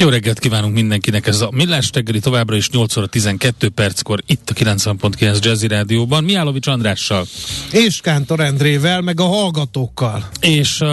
[0.00, 4.50] Jó reggelt kívánunk mindenkinek, ez a Millás reggeli továbbra is 8 óra 12 perckor itt
[4.50, 7.26] a 90.9 Jazzy Rádióban, Miálovics Andrással.
[7.72, 10.28] És Kántor Endrével, meg a hallgatókkal.
[10.40, 10.88] És uh,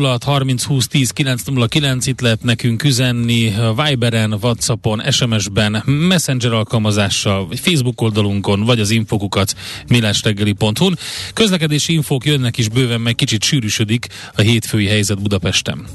[0.00, 3.52] 0630 20 10 909 itt lehet nekünk üzenni
[3.84, 9.54] Viberen, Whatsappon, SMS-ben, Messenger alkalmazással, Facebook oldalunkon, vagy az infokukat
[9.88, 10.98] millásreggeli.hu-n.
[11.34, 15.86] Közlekedési infók jönnek is bőven, meg kicsit sűrűsödik a hétfői helyzet Budapesten.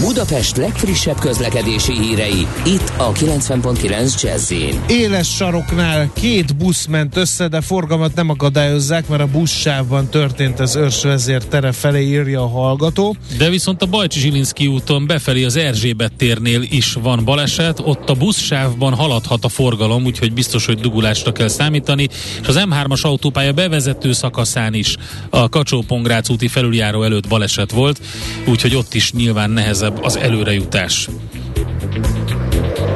[0.00, 4.52] Budapest legfrissebb közlekedési hírei, itt a 90.9 jazz
[4.88, 10.76] Éles saroknál két busz ment össze, de forgalmat nem akadályozzák, mert a buszsávban történt az
[10.76, 13.16] őrsvezér tere felé írja a hallgató.
[13.38, 18.14] De viszont a Bajcsi Zsilinszki úton befelé az Erzsébet térnél is van baleset, ott a
[18.14, 22.08] buszsávban haladhat a forgalom, úgyhogy biztos, hogy dugulásra kell számítani,
[22.40, 24.96] és az M3-as autópálya bevezető szakaszán is
[25.30, 25.84] a kacsó
[26.28, 28.00] úti felüljáró előtt baleset volt,
[28.46, 31.08] úgyhogy ott is nyilván nehezebb nehezebb az előrejutás.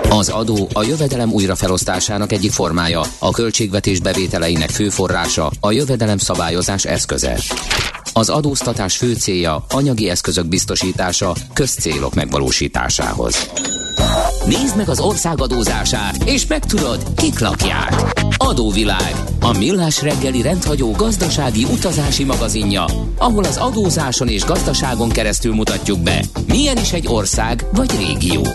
[0.09, 6.85] Az adó a jövedelem újrafelosztásának egyik formája, a költségvetés bevételeinek fő forrása, a jövedelem szabályozás
[6.85, 7.39] eszköze.
[8.13, 13.51] Az adóztatás fő célja anyagi eszközök biztosítása közcélok megvalósításához.
[14.47, 17.95] Nézd meg az ország adózását, és megtudod, kik lakják.
[18.37, 22.85] Adóvilág, a millás reggeli rendhagyó gazdasági utazási magazinja,
[23.19, 28.47] ahol az adózáson és gazdaságon keresztül mutatjuk be, milyen is egy ország vagy régió.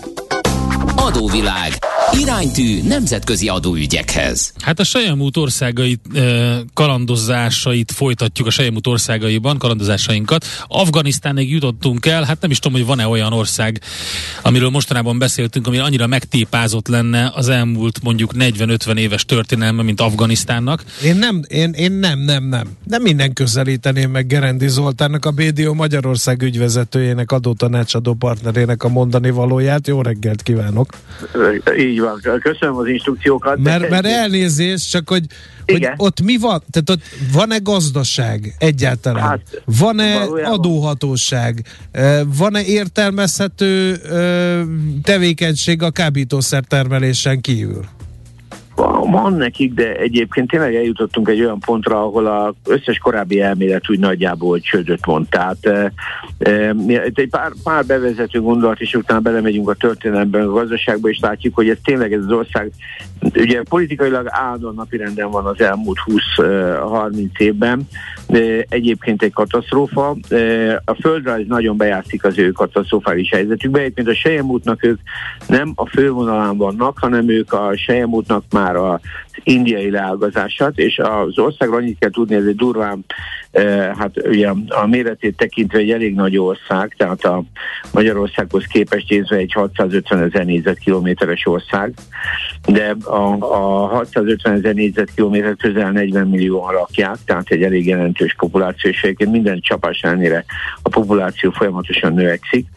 [0.96, 1.78] Adóvilág.
[2.22, 4.53] Iránytű nemzetközi adóügyekhez.
[4.59, 10.46] Hát a Sejemút országai eh, kalandozásait folytatjuk a Sejemút országaiban, kalandozásainkat.
[10.68, 13.81] Afganisztánig jutottunk el, hát nem is tudom, hogy van-e olyan ország,
[14.42, 20.84] amiről mostanában beszéltünk, ami annyira megtépázott lenne az elmúlt mondjuk 40-50 éves történelme, mint Afganisztánnak.
[21.03, 22.68] Én nem, én, én nem, nem, nem.
[22.84, 29.88] Nem minden közelíteném meg Gerendi Zoltánnak, a BDO Magyarország ügyvezetőjének, adótanácsadó partnerének a mondani valóját.
[29.88, 30.90] Jó reggelt kívánok!
[31.78, 33.58] Így van, köszönöm az instrukciókat.
[33.58, 35.26] Mert, mert elnézést, csak hogy,
[35.66, 36.64] hogy ott mi van?
[36.70, 37.02] Tehát ott
[37.34, 39.24] van-e gazdaság egyáltalán?
[39.24, 40.54] Hát, van-e valójában.
[40.54, 41.66] adóhatóság?
[42.26, 43.96] Van-e értelmezhető
[45.04, 47.86] tevékenység a kábítószer termelésen kívül?
[49.12, 54.00] Van nekik, de egyébként tényleg eljutottunk egy olyan pontra, ahol az összes korábbi elmélet úgy
[54.00, 55.28] nagyjából csődöt mond.
[55.30, 55.92] Tehát e,
[56.38, 56.76] e,
[57.14, 61.70] egy pár, pár bevezető gondolat, és utána belemegyünk a történelemben, a gazdaságba, és látjuk, hogy
[61.70, 62.72] ez tényleg ez az ország,
[63.36, 65.98] ugye politikailag állandóan napirenden van az elmúlt
[66.38, 67.88] 20-30 évben,
[68.25, 68.25] de
[68.69, 70.18] egyébként egy katasztrófa.
[70.86, 73.80] A földrajz nagyon bejátszik az ő katasztrofális helyzetükbe.
[73.80, 75.00] Egyébként a Sejemútnak ők
[75.47, 79.00] nem a fővonalán vannak, hanem ők a Sejemútnak már a
[79.44, 83.06] indiai leágazását, és az országra annyit kell tudni, ez egy durván,
[83.98, 87.44] hát ugye a méretét tekintve egy elég nagy ország, tehát a
[87.92, 91.94] Magyarországhoz képest nézve egy 650 ezer négyzetkilométeres ország,
[92.66, 98.90] de a, a 650 ezer négyzetkilométer közel 40 millióan lakják, tehát egy elég jelentős populáció,
[98.90, 100.46] és egyébként minden csapás ellenére
[100.82, 102.68] a populáció folyamatosan növekszik.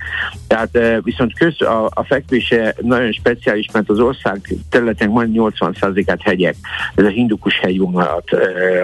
[0.47, 4.41] Tehát eh, viszont köz, a, a fekvése nagyon speciális, mert az ország
[4.71, 6.55] területek majd 80%-át hegyek
[6.95, 8.31] ez a hindukus hegyvonalat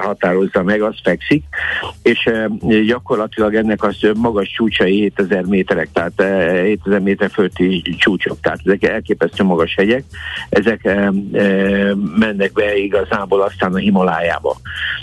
[0.01, 1.45] határozza meg, az fekszik,
[2.03, 2.31] és
[2.87, 6.23] gyakorlatilag ennek az magas csúcsai 7000 méterek, tehát
[6.63, 10.05] 7000 méter fölötti csúcsok, tehát ezek elképesztő magas hegyek,
[10.49, 10.83] ezek
[12.19, 14.57] mennek be igazából aztán a Himalájába.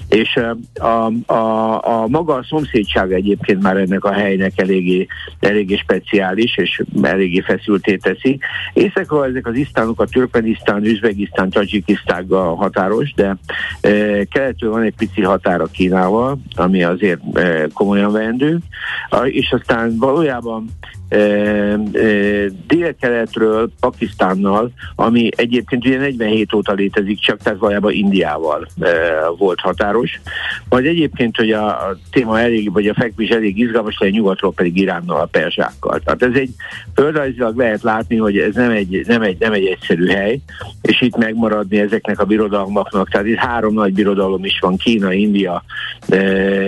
[0.09, 0.39] És
[0.73, 5.07] a, a, a maga a szomszédság egyébként már ennek a helynek eléggé,
[5.39, 8.39] eléggé speciális, és eléggé feszülté teszi.
[8.73, 13.37] Északról ezek az isztánok, a Türkmenisztán, Üzbegisztán, Tajikisztággal határos, de
[13.81, 18.57] e, van egy pici határa Kínával, ami azért e, komolyan vendő,
[19.23, 20.65] és aztán valójában
[21.09, 21.77] e, e,
[22.67, 28.67] dél-keletről Pakisztánnal, ami egyébként ugye 47 óta létezik, csak tehát valójában Indiával
[29.37, 30.21] volt határos.
[30.69, 35.19] Vagy egyébként, hogy a, téma elég, vagy a fekvés elég izgalmas, a nyugatról pedig Iránnal,
[35.19, 35.99] a perzsákkal.
[35.99, 36.49] Tehát ez egy
[36.95, 40.39] földrajzilag lehet látni, hogy ez nem egy, nem egy, nem egy egyszerű hely,
[40.81, 43.09] és itt megmaradni ezeknek a birodalmaknak.
[43.09, 45.63] Tehát itt három nagy birodalom is van, Kína, India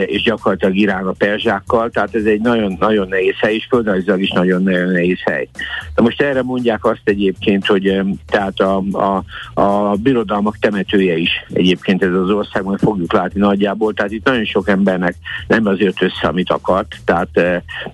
[0.05, 4.91] és gyakorlatilag Irán a perzsákkal, tehát ez egy nagyon-nagyon nehéz hely, és földrajzilag is nagyon-nagyon
[4.91, 5.47] nehéz hely.
[5.95, 9.23] De most erre mondják azt egyébként, hogy tehát a, a,
[9.61, 14.45] a birodalmak temetője is egyébként ez az ország, majd fogjuk látni nagyjából, tehát itt nagyon
[14.45, 15.15] sok embernek
[15.47, 17.37] nem azért össze, amit akart, tehát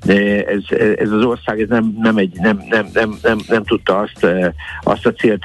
[0.05, 4.27] ez, ez az ország ez nem, nem, egy, nem, nem, nem, nem, nem tudta azt,
[4.83, 5.43] azt a célt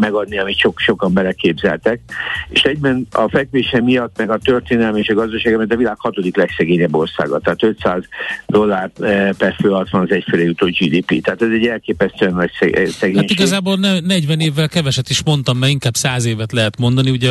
[0.00, 2.00] megadni, amit sok, sokan beleképzeltek,
[2.48, 6.36] és egyben a fekvése miatt, meg a történelmi és a gazdaság, mert a világ hatodik
[6.36, 8.02] legszegényebb országa, tehát 500
[8.46, 8.90] dollár
[9.38, 13.16] per fő alatt van az egyfelé jutó GDP, tehát ez egy elképesztően nagy szegénység.
[13.16, 17.30] Hát igazából 40 évvel keveset is mondtam, mert inkább 100 évet lehet mondani, ugye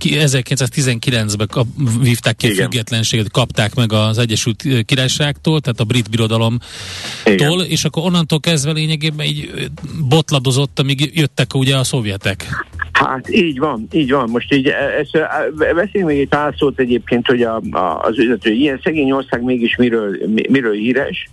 [0.00, 1.66] 1919-ben kap,
[2.00, 8.02] vívták ki a függetlenséget, kapták meg az Egyesült Királyságtól, tehát a brit birodalomtól, és akkor
[8.02, 9.68] onnantól kezdve lényegében így
[10.08, 12.64] botladozott, amíg jöttek ugye a szovjetek.
[12.96, 14.30] Hát így van, így van.
[14.30, 18.18] Most így e, ezt, e, beszéljünk még egy pár szót egyébként, hogy a, a, az
[18.18, 20.16] üzlető, ilyen szegény ország mégis miről,
[20.48, 21.28] miről híres.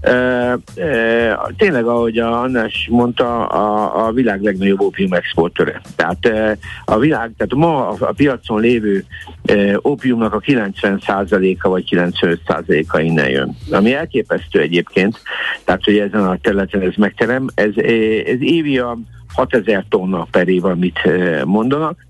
[0.00, 0.58] E, e,
[1.56, 5.80] tényleg, ahogy a Annás mondta, a, a világ legnagyobb ópium exportőre.
[5.96, 9.04] Tehát e, a világ, tehát ma a, a piacon lévő
[9.44, 13.56] e, ópiumnak a 90%-a vagy 95%-a innen jön.
[13.70, 15.22] Ami elképesztő egyébként,
[15.64, 17.72] tehát hogy ezen a területen ez megterem, ez,
[18.24, 18.98] ez évi a
[19.34, 20.98] 6000 tonna per év, amit
[21.44, 22.06] mondanak,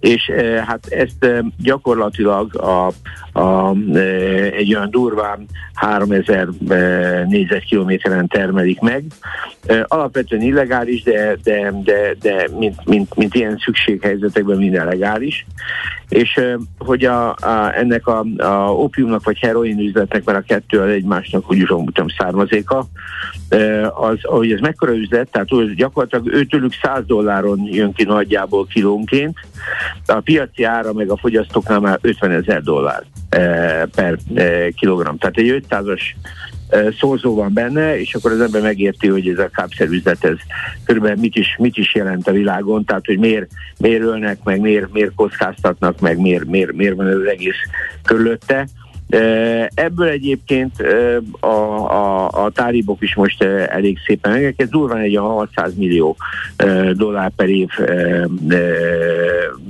[0.00, 0.30] és
[0.66, 1.26] hát ezt
[1.58, 2.92] gyakorlatilag a,
[3.38, 3.74] a,
[4.56, 6.48] egy olyan durván 3000
[7.26, 9.04] négyzetkilométeren termelik meg.
[9.82, 15.46] Alapvetően illegális, de, de, de, de mint, mint, mint ilyen szükséghelyzetekben minden legális.
[16.08, 16.40] És
[16.78, 21.50] hogy a, a, ennek a, a opiumnak vagy heroin üzletnek, mert a kettő az egymásnak
[21.50, 22.86] úgy tudom származéka,
[23.94, 29.36] az, hogy ez mekkora üzlet, tehát gyakorlatilag őtőlük 100 dolláron jön ki nagyjából kilónként,
[30.06, 33.02] a piaci ára meg a fogyasztóknál már 50 ezer dollár
[33.94, 34.18] per
[34.76, 35.16] kilogramm.
[35.16, 36.00] Tehát egy 500-as
[36.98, 40.36] szózó van benne, és akkor az ember megérti, hogy ez a kápszerüzlet ez
[40.84, 44.92] körülbelül mit is, mit is jelent a világon, tehát hogy miért, miért ölnek, meg miért,
[44.92, 47.60] miért kockáztatnak, meg miért, miért, miért van ez az egész
[48.04, 48.66] körülötte.
[49.74, 50.72] Ebből egyébként
[51.40, 56.16] a, a, a táribok is most elég szépen megeket, durván egy a 600 millió
[56.92, 57.68] dollár per év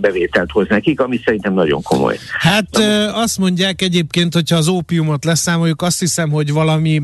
[0.01, 2.17] bevételt hoz nekik, ami szerintem nagyon komoly.
[2.39, 7.03] Hát Na, azt mondják egyébként, hogyha az ópiumot leszámoljuk, azt hiszem, hogy valami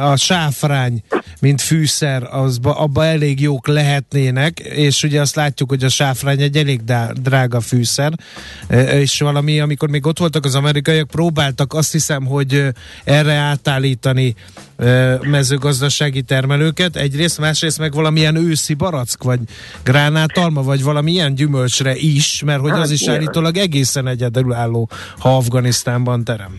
[0.00, 1.02] a sáfrány,
[1.40, 6.56] mint fűszer, az, abba elég jók lehetnének, és ugye azt látjuk, hogy a sáfrány egy
[6.56, 6.80] elég
[7.22, 8.12] drága fűszer,
[8.92, 12.64] és valami, amikor még ott voltak az amerikai amerikaiak próbáltak azt hiszem, hogy
[13.04, 14.34] erre átállítani
[15.22, 19.40] mezőgazdasági termelőket, egyrészt, másrészt meg valamilyen őszi barack, vagy
[19.84, 23.20] gránátalma, vagy valamilyen gyümölcsre is, mert hogy hát, az is nyilván.
[23.20, 26.58] állítólag egészen egyedülálló, ha Afganisztánban terem.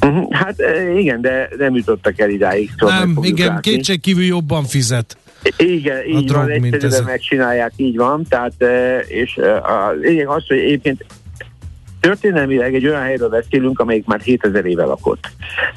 [0.00, 0.32] Uh-huh.
[0.32, 0.56] Hát
[0.96, 2.70] igen, de nem jutottak el idáig.
[2.78, 5.16] Szóval nem, igen, kétség kívül jobban fizet.
[5.56, 8.52] Igen, így drog, van, egyszerűen megcsinálják, így van, tehát
[9.06, 11.04] és a lényeg az, hogy egyébként
[12.02, 15.28] történelmileg egy olyan helyről beszélünk, amelyik már 7000 éve lakott.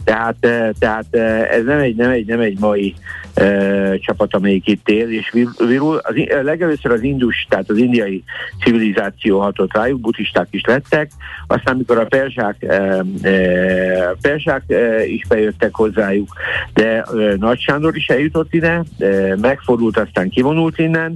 [0.04, 2.96] Tehát, eh, tehát eh, ez nem egy, nem egy, nem egy mai
[3.36, 5.32] e, csapat, amelyik itt él, és
[5.68, 5.98] virul.
[5.98, 8.24] Az, legelőször az indus, tehát az indiai
[8.64, 11.12] civilizáció hatott rájuk, buddhisták is lettek,
[11.48, 16.30] aztán amikor a persák, e, e, persák e, is bejöttek hozzájuk,
[16.74, 21.16] de e, Nagy Sándor is eljutott ide, e, megfordult, aztán kivonult innen,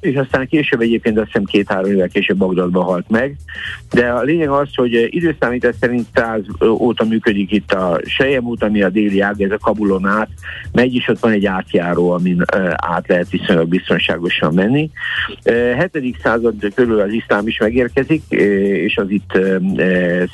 [0.00, 3.36] és aztán később egyébként azt hiszem két-három évvel később Bagdadban halt meg.
[3.90, 8.82] De a lényeg az, hogy időszámítás szerint 100 óta működik itt a Sejem út, ami
[8.82, 10.28] a déli ág, ez a Kabulon át,
[10.72, 12.42] megy is ott van egy átjáró, amin
[12.76, 14.90] át lehet viszonylag biztonságosan menni.
[15.92, 16.16] 7.
[16.22, 19.38] század körül az iszlám is megérkezik, és az itt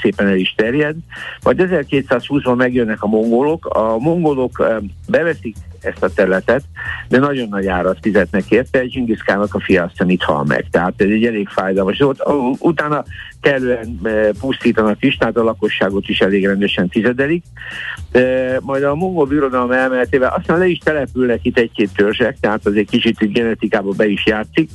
[0.03, 0.97] szépen el is terjed.
[1.43, 3.67] Majd 1220-ban megjönnek a mongolok.
[3.67, 6.63] A mongolok beveszik ezt a területet,
[7.09, 10.67] de nagyon nagy árat fizetnek érte, Zsingiszkának a fia aztán itt hal meg.
[10.71, 12.01] Tehát ez egy elég fájdalmas.
[12.01, 12.23] Ott,
[12.59, 13.05] utána
[13.47, 17.45] kellően e, pusztítanak is, tehát a lakosságot is elég rendesen tizedelik.
[18.13, 18.21] E,
[18.61, 22.91] majd a mongol birodalom elmenetével aztán le is települnek itt egy-két törzsek, tehát az egy
[22.91, 24.71] kicsit genetikába be is játszik,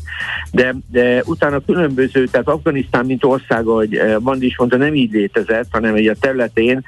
[0.51, 5.67] de, de utána különböző, tehát Afganisztán, mint ország, ahogy Bandi is mondta, nem így létezett,
[5.71, 6.85] hanem egy a területén,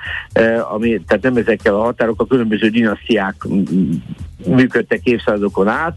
[0.72, 3.36] ami, tehát nem ezekkel a határok, a különböző dinasztiák
[4.46, 5.96] működtek évszázadokon át,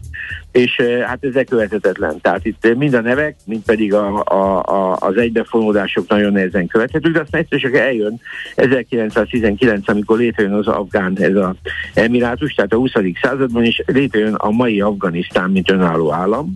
[0.51, 2.21] és hát ez követhetetlen.
[2.21, 7.13] Tehát itt mind a nevek, mind pedig a, a, a, az egybefonódások nagyon nehezen követhetők,
[7.13, 8.21] de aztán egyszer csak eljön
[8.55, 11.55] 1919, amikor létrejön az afgán ez a
[11.93, 12.91] emirátus, tehát a 20.
[13.21, 16.53] században is létrejön a mai Afganisztán, mint önálló állam.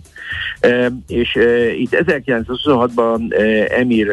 [0.60, 3.42] E, és e, itt 1926-ban e,
[3.78, 4.08] Emir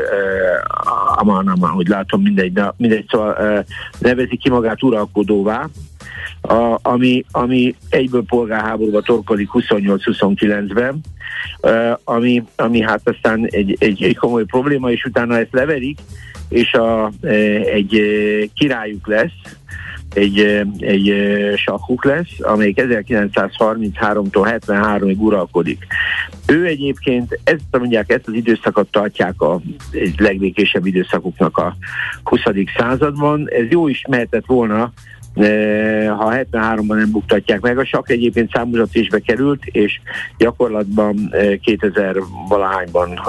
[1.15, 3.65] Aman, Aman, hogy látom, mindegy, mindegy szóval
[3.99, 5.69] nevezi ki magát uralkodóvá,
[6.41, 10.99] a, ami, ami egyből polgárháborúba torkolik 28-29-ben,
[11.61, 15.99] uh, ami, ami hát aztán egy, egy, egy komoly probléma, és utána ezt leverik,
[16.49, 17.11] és a,
[17.73, 18.01] egy
[18.55, 19.57] királyuk lesz,
[20.13, 21.13] egy, egy
[21.55, 25.87] sakkuk lesz, amelyik 1933-tól 73-ig uralkodik.
[26.47, 29.61] Ő egyébként, ezt mondják, ezt az időszakot tartják a
[29.91, 31.75] egy időszakuknak a
[32.23, 32.41] 20.
[32.77, 33.49] században.
[33.49, 34.91] Ez jó is mehetett volna
[36.07, 37.77] ha 73-ban nem buktatják meg.
[37.77, 39.99] A sak egyébként számozatésbe került, és
[40.37, 42.15] gyakorlatban 2000
[42.47, 43.19] valahányban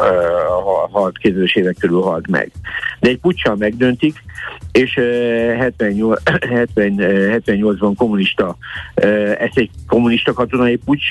[0.91, 2.51] halt, 2000 évek körül halt meg.
[3.01, 4.23] De egy puccsal megdöntik,
[4.73, 4.95] és
[5.59, 8.57] 78, 70, 78-ban kommunista,
[9.39, 11.11] ezt egy kommunista katonai pucs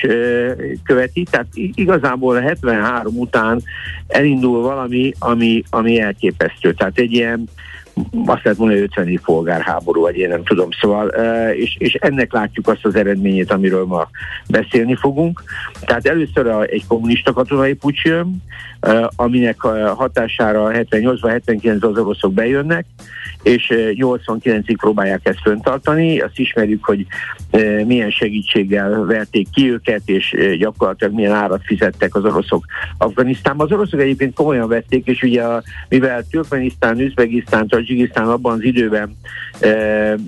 [0.84, 3.62] követi, tehát igazából 73 után
[4.06, 6.72] elindul valami, ami, ami elképesztő.
[6.72, 7.48] Tehát egy ilyen
[8.26, 10.68] azt lehet mondani, hogy 50 év polgárháború, vagy én nem tudom.
[10.80, 11.08] Szóval,
[11.52, 14.08] és, és ennek látjuk azt az eredményét, amiről ma
[14.48, 15.42] beszélni fogunk.
[15.80, 18.42] Tehát először a, egy kommunista katonai pucs jön,
[19.16, 19.60] aminek
[19.96, 22.86] hatására 78-ban, 79 az oroszok bejönnek,
[23.42, 26.18] és 89-ig próbálják ezt föntartani.
[26.18, 27.06] Azt ismerjük, hogy
[27.86, 32.64] milyen segítséggel verték ki őket, és gyakorlatilag milyen árat fizettek az oroszok
[32.98, 33.66] Afganisztánban.
[33.66, 39.16] Az oroszok egyébként komolyan vették, és ugye a, mivel Türkmenisztán, Üzbegisztán, Tajikisztán abban az időben
[39.60, 39.68] e,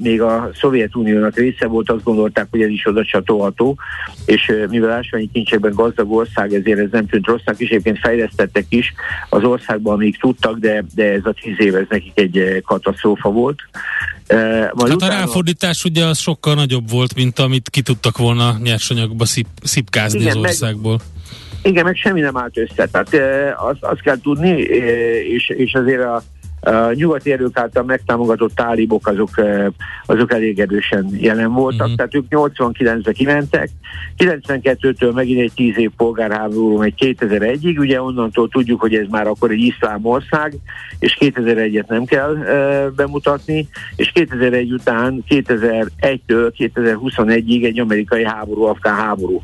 [0.03, 3.77] még a Szovjetuniónak része volt, azt gondolták, hogy ez is oda csatolható,
[4.25, 8.65] és e, mivel ásványi kincsekben gazdag ország, ezért ez nem tűnt rossznak, és egyébként fejlesztettek
[8.69, 8.93] is
[9.29, 13.59] az országban, amíg tudtak, de, de ez a tíz év ez nekik egy katasztrófa volt.
[14.27, 14.37] E,
[14.75, 15.15] majd hát utána...
[15.15, 20.21] a ráfordítás ugye az sokkal nagyobb volt, mint amit ki tudtak volna nyersanyagba szip, szipkázni
[20.21, 20.97] Igen, az országból.
[20.97, 21.23] Meg,
[21.63, 22.89] igen, meg semmi nem állt össze.
[22.89, 23.09] Tehát
[23.57, 24.61] azt, azt kell tudni,
[25.35, 26.23] és, és azért a
[26.63, 29.31] a nyugati erők által megtámogatott tálibok azok,
[30.07, 31.97] azok elég erősen jelen voltak, uh-huh.
[31.97, 33.69] tehát ők 89-be kimentek,
[34.19, 39.51] 92-től megint egy 10 év polgárháború, egy 2001-ig, ugye onnantól tudjuk, hogy ez már akkor
[39.51, 40.55] egy iszlám ország,
[40.99, 48.95] és 2001-et nem kell e, bemutatni, és 2001 után 2001-től 2021-ig egy amerikai háború, afgán
[48.95, 49.41] háború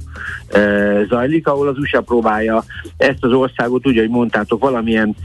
[0.49, 0.61] e,
[1.09, 2.65] zajlik, ahol az USA próbálja
[2.97, 5.17] ezt az országot, úgy, hogy mondtátok, valamilyen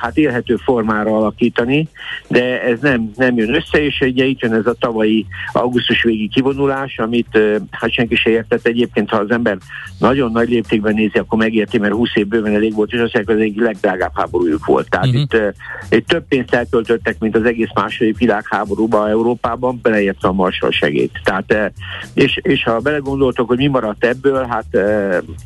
[0.00, 1.88] hát élhető formára alakítani,
[2.28, 6.28] de ez nem, nem jön össze, és ugye itt jön ez a tavalyi augusztus végi
[6.28, 7.38] kivonulás, amit
[7.70, 9.56] hát senki se értett egyébként, ha az ember
[9.98, 13.36] nagyon nagy léptékben nézi, akkor megérti, mert 20 év bőven elég volt, és azt mondják,
[13.36, 14.90] az egyik legdrágább háborújuk volt.
[14.90, 15.22] Tehát uh-huh.
[15.22, 15.54] itt,
[15.90, 21.20] itt több pénzt elköltöttek, mint az egész második világháborúban Európában, beleértve a marsal segét.
[21.24, 21.72] Tehát,
[22.14, 24.78] és, és ha belegondoltok, hogy mi maradt ebből, hát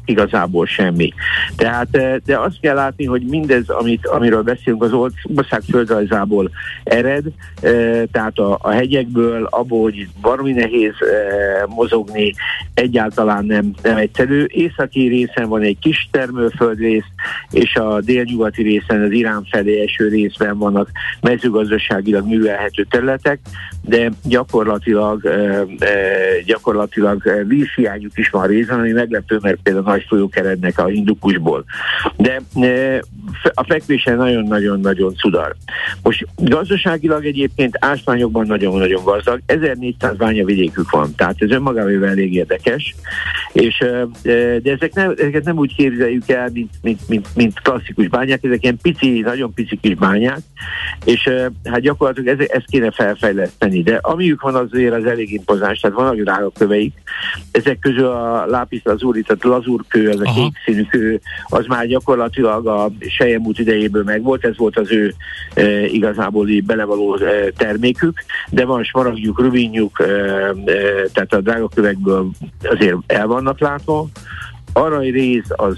[0.05, 1.13] igazából semmi.
[1.57, 1.89] Tehát,
[2.25, 6.51] de azt kell látni, hogy mindez, amit, amiről beszélünk, az ország földrajzából
[6.85, 7.25] ered,
[7.63, 7.71] e,
[8.07, 12.35] tehát a, a hegyekből, abból, hogy baromi nehéz e, mozogni,
[12.75, 14.45] egyáltalán nem, nem egyszerű.
[14.45, 17.05] Északi részen van egy kis termőföldrész,
[17.51, 20.91] és a délnyugati részen, az Irán felé eső részben vannak
[21.21, 23.41] mezőgazdaságilag művelhető területek,
[23.83, 25.29] de gyakorlatilag
[26.45, 31.65] gyakorlatilag vízhiányuk is van részen, ami meglepő, mert például nagy folyók erednek a hindukusból.
[32.17, 32.41] De
[33.55, 35.57] a fekvése nagyon-nagyon nagyon cudar.
[36.03, 42.95] Most gazdaságilag egyébként ásványokban nagyon-nagyon gazdag, 1400 bányavidékük van, tehát ez önmagában elég érdekes,
[43.53, 43.85] és,
[44.23, 48.63] de ezek nem, ezeket nem úgy képzeljük el, mint, mint, mint, mint klasszikus bányák, ezek
[48.63, 50.41] ilyen pici, nagyon pici kis bányák,
[51.05, 51.31] és
[51.65, 56.17] hát gyakorlatilag ez, ezt kéne felfejleszteni, de amiük van azért az elég impozáns, tehát vannak
[56.17, 56.93] drága köveik,
[57.51, 62.67] ezek közül a lápis lazúri, tehát lazúrkő, ez a kék színű kő, az már gyakorlatilag
[62.67, 65.15] a Sejemút idejéből megvolt, ez volt az ő
[65.55, 70.55] e, igazából belevaló e, termékük, de van smaragdjuk, rubinjuk, e, e,
[71.13, 72.31] tehát a drágakövekből
[72.63, 74.09] azért el vannak látva,
[74.73, 75.77] aranyréz az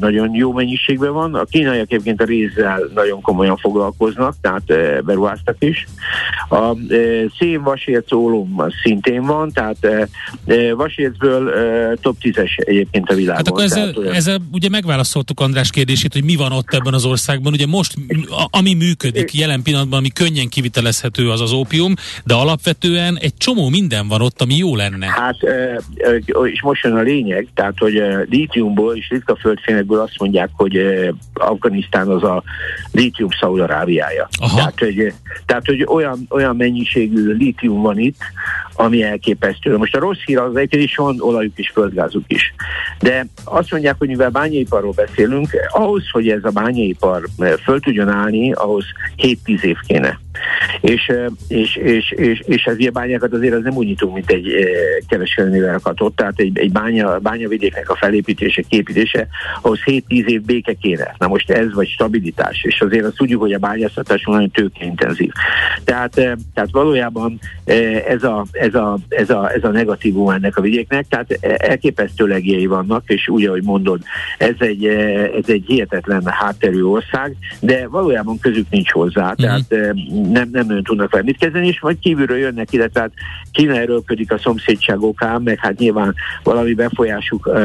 [0.00, 4.64] nagyon jó mennyiségben van, a kínaiak egyébként a rézzel nagyon komolyan foglalkoznak, tehát
[5.04, 5.86] beruháztak is.
[6.50, 6.76] A
[7.38, 9.76] szén, vasérc, ólom szintén van, tehát
[10.76, 11.52] vasércből
[12.00, 13.36] top 10-es egyébként a világon.
[13.36, 17.04] Hát akkor ezzel, tehát, ezzel ugye megválaszoltuk András kérdését, hogy mi van ott ebben az
[17.04, 17.52] országban.
[17.52, 17.94] Ugye most,
[18.50, 21.94] ami működik jelen pillanatban, ami könnyen kivitelezhető, az az ópium,
[22.24, 25.06] de alapvetően egy csomó minden van ott, ami jó lenne.
[25.06, 25.36] Hát,
[26.52, 30.80] és most jön a lényeg, tehát, hogy lítiumból és ritka földfényekből azt mondják, hogy
[31.34, 32.42] Afganisztán az a
[32.92, 34.28] lítium Szaudarábiája.
[34.54, 35.12] Tehát, hogy,
[35.46, 38.20] tehát, hogy olyan, olyan mennyiségű lítium van itt,
[38.80, 39.76] ami elképesztő.
[39.76, 42.54] Most a rossz hír az egy, is van olajuk is, földgázuk is.
[43.00, 47.22] De azt mondják, hogy mivel bányaiparról beszélünk, ahhoz, hogy ez a bányaipar
[47.62, 48.84] föl tudjon állni, ahhoz
[49.16, 50.18] 7-10 év kéne.
[50.80, 51.12] És,
[51.48, 54.48] és, és, és, és az ilyen bányákat azért az nem úgy nyitunk, mint egy
[55.08, 59.26] kereskedelmi elkatott, tehát egy, egy bánya, bányavidéknek a felépítése, képítése,
[59.62, 61.14] ahhoz 7-10 év béke kéne.
[61.18, 65.30] Na most ez vagy stabilitás, és azért azt tudjuk, hogy a bányászatás nagyon tőkeintenzív.
[65.84, 66.12] Tehát,
[66.54, 67.38] tehát valójában
[68.06, 72.66] ez a, ez, a, ez, a, ez a negatívum ennek a vidéknek, tehát elképesztő legjei
[72.66, 74.00] vannak, és úgy, ahogy mondod,
[74.38, 74.84] ez egy,
[75.36, 79.34] ez egy hihetetlen hátterű ország, de valójában közük nincs hozzá, mm-hmm.
[79.34, 79.94] tehát
[80.32, 83.12] nem, nem nagyon tudnak vele mit kezdeni, és majd kívülről jönnek ide, tehát
[83.52, 87.60] Kína erőlködik a szomszédságokán, meg hát nyilván valami befolyásuk e,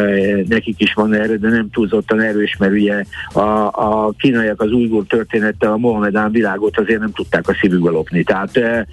[0.48, 5.06] nekik is van erre, de nem túlzottan erős, mert ugye a, a kínaiak az újgur
[5.06, 8.24] történettel a Mohamedán világot azért nem tudták a szívükbe lopni.
[8.24, 8.86] Tehát, e, e,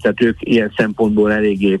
[0.00, 1.80] tehát ők ilyen szempontból eléggé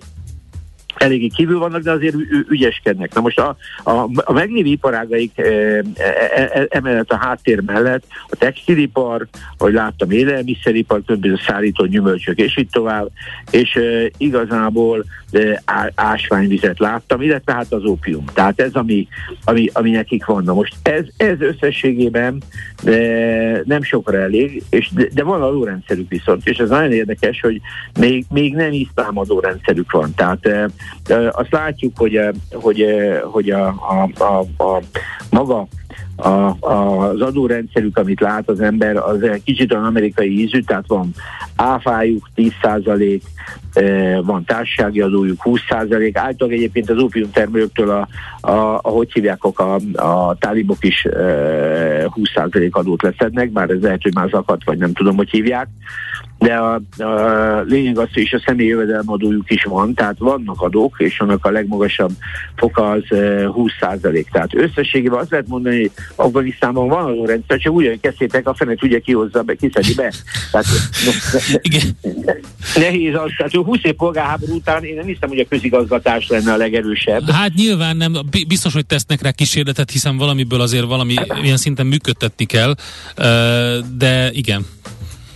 [0.98, 2.16] eléggé kívül vannak, de azért
[2.48, 3.14] ügyeskednek.
[3.14, 8.36] Na most a, a, a meglévő iparágaik e, e, e, emellett a háttér mellett a
[8.36, 9.26] textilipar,
[9.58, 13.10] vagy láttam élelmiszeripar, különböző szállító gyümölcsök, és itt tovább,
[13.50, 15.62] és e, igazából e,
[15.94, 18.24] ásványvizet láttam, illetve hát az ópium.
[18.32, 19.08] Tehát ez, ami,
[19.44, 20.44] ami, ami nekik van.
[20.44, 22.42] Na most ez, ez összességében
[22.84, 22.92] e,
[23.64, 27.60] nem sokra elég, és, de, de van adórendszerük viszont, és ez nagyon érdekes, hogy
[28.00, 30.14] még, még nem iszlám adórendszerük van.
[30.14, 30.68] Tehát e,
[31.30, 32.20] azt látjuk, hogy,
[32.52, 32.84] hogy,
[33.22, 34.82] hogy a, a, a, a
[35.30, 35.66] maga
[36.16, 41.10] a, a, az adórendszerük, amit lát az ember, az kicsit az amerikai ízű, tehát van
[41.56, 43.20] áfájuk 10%,
[44.24, 48.08] van társasági adójuk 20%, általában egyébként az ópium termelőktől a,
[48.50, 54.14] a, a hogy hívják, a, a tálibok is 20% adót leszednek, bár ez lehet, hogy
[54.14, 55.68] már zakat, vagy nem tudom, hogy hívják,
[56.38, 61.20] de a, a lényeg az, hogy a személyi jövedelmadójuk is van, tehát vannak adók, és
[61.20, 62.10] annak a legmagasabb
[62.56, 64.24] foka az 20%.
[64.32, 68.82] Tehát összességében azt lehet mondani, hogy Afganisztánban van adórendszer, csak úgy, hogy kezdtétek, a fenet
[68.82, 70.12] ugye kihozza be, kiszedi be.
[70.50, 70.66] Tehát
[71.04, 72.32] ne, ne,
[72.80, 76.56] nehéz az, tehát 20 év polgárháború után én nem hiszem, hogy a közigazgatás lenne a
[76.56, 77.30] legerősebb.
[77.30, 78.12] Hát nyilván nem,
[78.48, 82.74] biztos, hogy tesznek rá kísérletet, hiszen valamiből azért valami ilyen szinten működtetni kell,
[83.96, 84.66] de igen.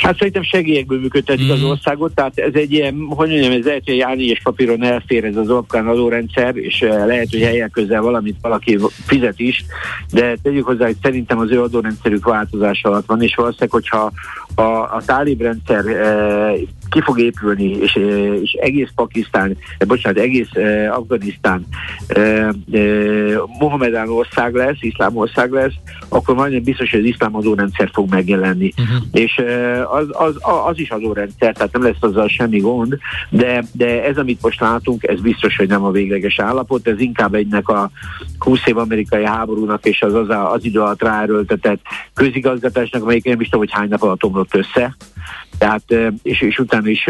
[0.02, 1.50] Hát szerintem segélyekből működtetik mm.
[1.50, 5.24] az országot, tehát ez egy ilyen, hogy mondjam, ez lehet, hogy Jáni és papíron elfér
[5.24, 9.64] ez az afgán adórendszer, és eh, lehet, hogy helyen közel valamit valaki fizet is,
[10.10, 14.12] de tegyük hozzá, hogy szerintem az ő adórendszerük változás alatt van, és valószínűleg, hogyha
[14.54, 14.62] a,
[14.96, 16.52] a tálib rendszer e,
[16.90, 17.98] ki fog épülni, és,
[18.42, 21.66] és egész Pakisztán, bocsánat, egész e, Afganisztán
[22.06, 22.52] e, e,
[23.58, 25.72] Mohamedán ország lesz, iszlám ország lesz,
[26.08, 28.72] akkor majdnem biztos, hogy az iszlám adórendszer fog megjelenni.
[28.78, 29.06] Uh-huh.
[29.12, 30.34] És e, az, az,
[30.66, 32.98] az is adórendszer, tehát nem lesz azzal semmi gond,
[33.30, 37.34] de, de ez, amit most látunk, ez biztos, hogy nem a végleges állapot, ez inkább
[37.34, 37.90] egynek a
[38.38, 41.80] 20 év amerikai háborúnak és az az, az idő alatt ráerőltetett
[42.14, 44.96] közigazgatásnak, amelyik nem is tudom, hogy hány nap alatt omlott össze,
[45.59, 45.83] tehát,
[46.22, 47.09] és, és utána is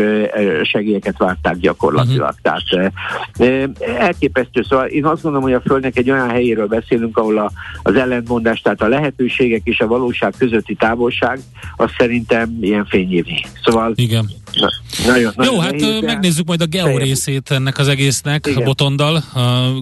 [0.63, 2.35] segélyeket várták gyakorlatilag.
[2.45, 2.63] Uh-huh.
[2.67, 4.63] Tehát elképesztő.
[4.69, 8.61] Szóval én azt gondolom, hogy a Földnek egy olyan helyéről beszélünk, ahol a, az ellentmondás,
[8.61, 11.41] tehát a lehetőségek és a valóság közötti távolság,
[11.77, 13.41] az szerintem ilyen fényévnyi.
[13.65, 14.31] Szóval Igen.
[14.53, 14.69] Na,
[15.07, 16.07] nagyon, nagyon Jó, hát nehéz, de...
[16.07, 18.63] megnézzük majd a geo részét ennek az egésznek, Igen.
[18.63, 19.23] a botondal.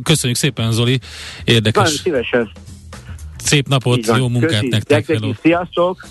[0.03, 0.99] Köszönjük szépen, Zoli,
[1.45, 1.83] érdekes.
[1.83, 2.51] Nagyon szívesen.
[3.37, 4.69] Szép napot, jó munkát Köszi.
[4.69, 5.19] nektek.
[5.43, 6.07] Sziasztok!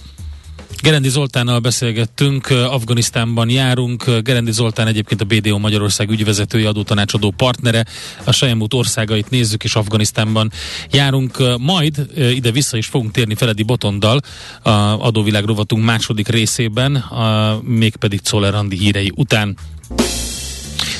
[0.82, 4.20] Gerendi Zoltánnal beszélgettünk, Afganisztánban járunk.
[4.24, 7.86] Gerendi Zoltán egyébként a BDO Magyarország ügyvezetői adótanácsadó partnere.
[8.24, 10.52] A Sejemút országait nézzük, és Afganisztánban
[10.92, 11.58] járunk.
[11.58, 14.20] Majd ide vissza is fogunk térni Feledi Botondal
[14.62, 19.58] a adóvilág rovatunk második részében, a, mégpedig Czoller Andi hírei után.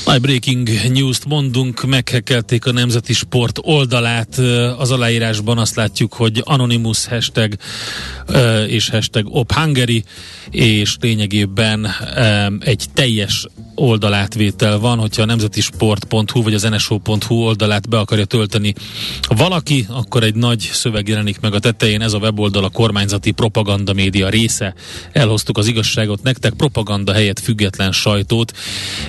[0.04, 4.38] Nagy breaking news-t mondunk, meghekelték a Nemzeti Sport oldalát.
[4.78, 7.54] Az aláírásban azt látjuk, hogy Anonymous hashtag
[8.66, 10.04] és hashtag Op Hungary,
[10.50, 11.86] és lényegében
[12.60, 13.46] egy teljes
[13.80, 18.74] oldalátvétel van, hogyha a nemzetisport.hu vagy az nso.hu oldalát be akarja tölteni
[19.28, 23.92] valaki, akkor egy nagy szöveg jelenik meg a tetején, ez a weboldal a kormányzati propaganda
[23.92, 24.74] média része.
[25.12, 28.52] Elhoztuk az igazságot nektek, propaganda helyett független sajtót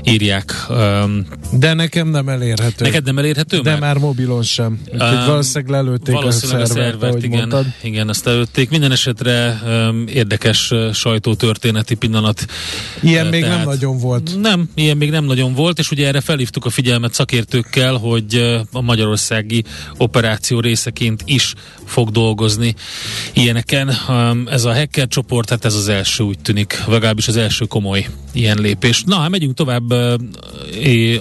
[0.03, 0.65] írják.
[0.69, 2.85] Um, De nekem nem elérhető.
[2.85, 3.59] Neked nem elérhető?
[3.59, 4.79] De már, már mobilon sem.
[4.91, 7.65] Um, valószínűleg lelőtték valószínűleg a szervert, a szervert igen, mondtad.
[7.81, 8.69] igen, azt lelőtték.
[8.69, 12.45] Minden esetre um, érdekes uh, sajtótörténeti pillanat.
[13.01, 14.41] Ilyen uh, még tehát, nem nagyon volt.
[14.41, 18.35] Nem, ilyen még nem nagyon volt, és ugye erre felhívtuk a figyelmet szakértőkkel, hogy
[18.71, 19.63] a magyarországi
[19.97, 21.53] operáció részeként is
[21.85, 22.75] fog dolgozni
[23.33, 23.91] ilyeneken.
[24.49, 28.57] Ez a hacker csoport, hát ez az első úgy tűnik, legalábbis az első komoly ilyen
[28.57, 29.03] lépés.
[29.05, 29.89] Na, hát megyünk tovább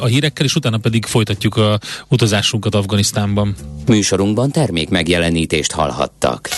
[0.00, 3.54] a hírekkel, és utána pedig folytatjuk a utazásunkat Afganisztánban.
[3.86, 6.48] Műsorunkban termék megjelenítést hallhattak.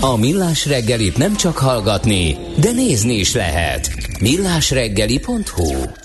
[0.00, 3.90] A Millás reggelit nem csak hallgatni, de nézni is lehet.
[4.20, 6.01] millásreggeli.hu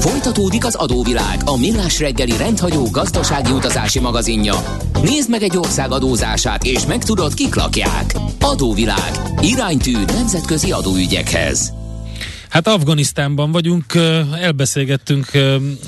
[0.00, 4.54] Folytatódik az adóvilág, a millás reggeli rendhagyó gazdasági utazási magazinja.
[5.02, 8.14] Nézd meg egy ország adózását, és megtudod, kik lakják.
[8.40, 9.10] Adóvilág.
[9.40, 11.72] Iránytű nemzetközi adóügyekhez.
[12.52, 13.84] Hát Afganisztánban vagyunk,
[14.40, 15.30] elbeszélgettünk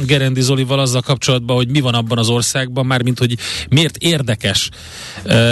[0.07, 3.39] Gerendi Zolival azzal kapcsolatban, hogy mi van abban az országban, mármint hogy
[3.71, 4.71] miért érdekes.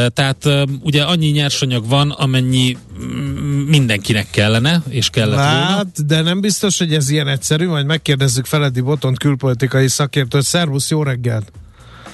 [0.08, 0.48] Tehát
[0.80, 5.90] ugye annyi nyersanyag van, amennyi mm, mindenkinek kellene, és kellett hát, volna.
[6.06, 10.42] de nem biztos, hogy ez ilyen egyszerű, majd megkérdezzük Feledi Botont külpolitikai szakértőt.
[10.42, 11.52] Szervusz, jó reggelt!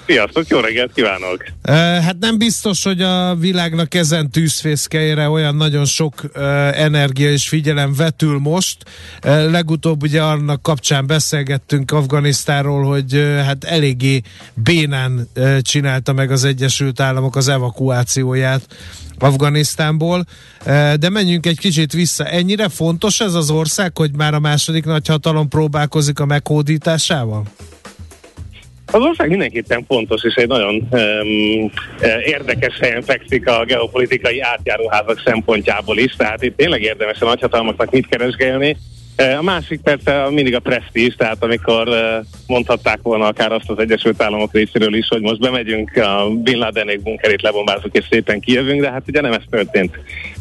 [0.08, 1.44] Sziasztok, jó reggelt kívánok!
[2.04, 6.22] Hát nem biztos, hogy a világnak ezen tűzfészkeire olyan nagyon sok
[6.72, 8.76] energia és figyelem vetül most.
[9.22, 13.12] Legutóbb ugye annak kapcsán beszélgettünk Afganisztáról, hogy
[13.44, 14.20] hát eléggé
[14.54, 15.28] bénán
[15.62, 18.66] csinálta meg az Egyesült Államok az evakuációját
[19.18, 20.24] Afganisztánból,
[20.98, 22.24] de menjünk egy kicsit vissza.
[22.24, 27.42] Ennyire fontos ez az ország, hogy már a második nagyhatalom próbálkozik a meghódításával?
[28.92, 31.70] Az ország mindenképpen fontos, és egy nagyon um,
[32.24, 38.08] érdekes helyen fekszik a geopolitikai átjáróházak szempontjából is, tehát itt tényleg érdemes a nagyhatalmaknak mit
[38.08, 38.76] keresgélni.
[39.38, 41.88] A másik persze mindig a presztízs, tehát amikor
[42.46, 47.02] mondhatták volna akár azt az Egyesült Államok részéről is, hogy most bemegyünk a Bin Ladenék
[47.02, 49.98] bunkerét lebomбázunk és szépen kijövünk, de hát ugye nem ez történt.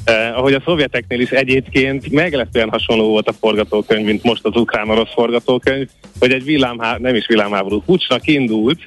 [0.07, 5.13] Eh, ahogy a szovjeteknél is egyébként meglepően hasonló volt a forgatókönyv, mint most az ukrán-orosz
[5.13, 5.87] forgatókönyv,
[6.19, 8.79] hogy egy villámhá- nem is villámháború, pucsnak indult,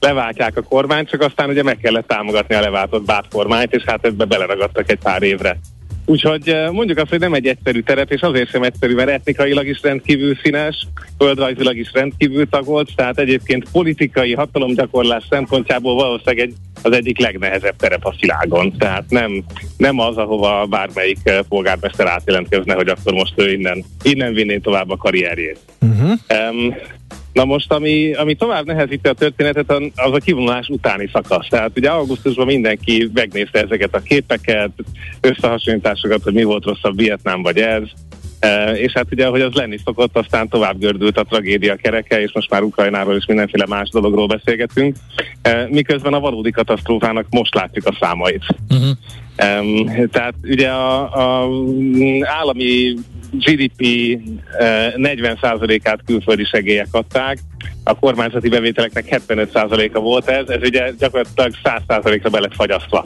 [0.00, 4.04] leváltják a kormányt, csak aztán ugye meg kellett támogatni a leváltott bát kormányt, és hát
[4.04, 5.58] ebbe beleragadtak egy pár évre.
[6.08, 9.66] Úgyhogy eh, mondjuk azt, hogy nem egy egyszerű terep, és azért sem egyszerű, mert etnikailag
[9.66, 10.86] is rendkívül színes,
[11.18, 18.04] földrajzilag is rendkívül tagolt, tehát egyébként politikai hatalomgyakorlás szempontjából valószínűleg egy, az egyik legnehezebb terep
[18.04, 18.76] a világon.
[18.78, 19.44] Tehát nem,
[19.76, 24.90] nem az, ahova bármelyik eh, polgármester átjelentkezne, hogy akkor most ő innen, innen vinné tovább
[24.90, 25.58] a karrierjét.
[25.80, 26.10] Uh-huh.
[26.50, 26.76] Um,
[27.36, 31.48] Na most, ami, ami tovább nehezíti a történetet, az a kivonulás utáni szakasz.
[31.48, 34.70] Tehát ugye augusztusban mindenki megnézte ezeket a képeket,
[35.20, 37.82] összehasonlításokat, hogy mi volt rosszabb Vietnám vagy ez,
[38.38, 42.32] e, és hát ugye, ahogy az lenni szokott, aztán tovább gördült a tragédia kereke, és
[42.32, 44.96] most már Ukrajnáról és mindenféle más dologról beszélgetünk,
[45.42, 48.44] e, miközben a valódi katasztrófának most látjuk a számait.
[48.68, 48.96] Uh-huh.
[49.60, 51.02] Um, tehát ugye a,
[51.42, 51.48] a
[52.22, 52.94] állami
[53.30, 54.18] GDP
[54.96, 57.38] 40%-át külföldi segélyek adták,
[57.84, 63.04] a kormányzati bevételeknek 75%-a volt ez, ez ugye gyakorlatilag 100%-ra be lett fagyasztva.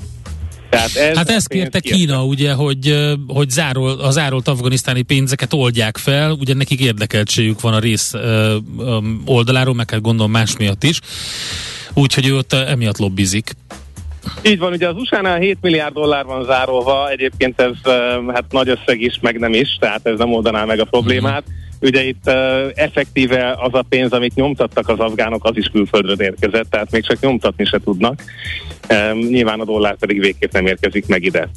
[0.71, 5.97] Tehát ez hát ezt kérte Kína, ugye, hogy, hogy zárol, az zárolt afganisztáni pénzeket oldják
[5.97, 8.15] fel, ugye nekik érdekeltségük van a rész
[9.25, 11.01] oldaláról, meg hát gondolom más miatt is,
[11.95, 13.51] úgyhogy ő ott emiatt lobbizik.
[14.43, 17.93] Így van, ugye az USA-nál 7 milliárd dollár van zárolva, egyébként ez
[18.29, 21.45] hát nagy összeg is, meg nem is, tehát ez nem oldaná meg a problémát.
[21.51, 21.70] Mm.
[21.81, 22.35] Ugye itt uh,
[22.75, 27.21] effektíve az a pénz, amit nyomtattak az afgánok, az is külföldről érkezett, tehát még csak
[27.21, 28.23] nyomtatni se tudnak.
[28.89, 31.49] Um, nyilván a dollár pedig végképp nem érkezik meg ide.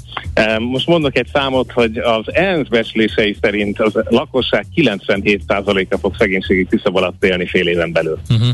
[0.57, 6.65] Um, most mondok egy számot, hogy az ENSZ becslései szerint az lakosság 97%-a fog szegénységi
[6.65, 8.19] küszöb alatt élni fél éven belül.
[8.29, 8.47] Uh-huh.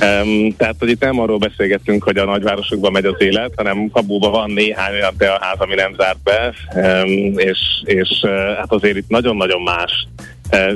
[0.00, 4.30] Um, tehát, hogy itt nem arról beszélgetünk, hogy a nagyvárosokban megy az élet, hanem Kabúban
[4.30, 9.08] van néhány olyan teaház, ami nem zárt be, um, és, és uh, hát azért itt
[9.08, 10.06] nagyon-nagyon más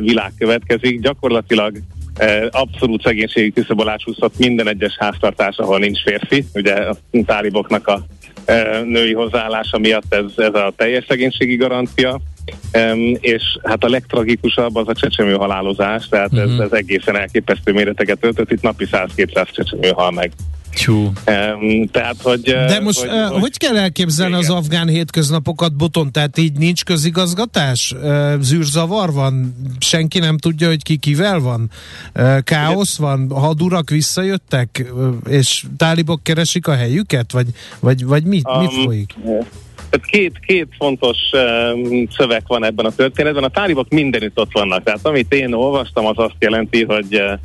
[0.00, 1.00] világ következik.
[1.00, 1.76] Gyakorlatilag
[2.20, 3.96] uh, abszolút szegénységi küszöb alá
[4.36, 6.44] minden egyes háztartás, ahol nincs férfi.
[6.54, 8.06] Ugye a táliboknak a
[8.46, 12.20] uh, női hozzáállása miatt ez, ez a teljes szegénységi garancia.
[12.72, 16.42] Um, és hát a legtragikusabb az a csecsemő halálozás, tehát uh-huh.
[16.42, 16.62] ez, mhm.
[16.62, 20.32] ez egészen elképesztő méreteket öltött, itt napi 100-200 csecsemő hal meg.
[20.84, 21.12] Tyú.
[21.92, 22.40] Tehát, hogy...
[22.40, 24.50] De most hogy, uh, hogy kell elképzelni igen.
[24.50, 26.12] az afgán hétköznapokat, Boton?
[26.12, 27.92] Tehát így nincs közigazgatás?
[27.92, 29.56] Uh, zűrzavar van?
[29.78, 31.70] Senki nem tudja, hogy ki kivel van?
[32.44, 33.30] Káosz van?
[33.30, 34.92] Hadurak visszajöttek?
[35.28, 37.32] És tálibok keresik a helyüket?
[37.32, 37.46] Vagy,
[37.80, 39.14] vagy, vagy mit, um, mit folyik?
[39.90, 43.44] Tehát két, két fontos um, szöveg van ebben a történetben.
[43.44, 44.82] A tálibok mindenütt ott vannak.
[44.82, 47.38] Tehát amit én olvastam, az azt jelenti, hogy uh,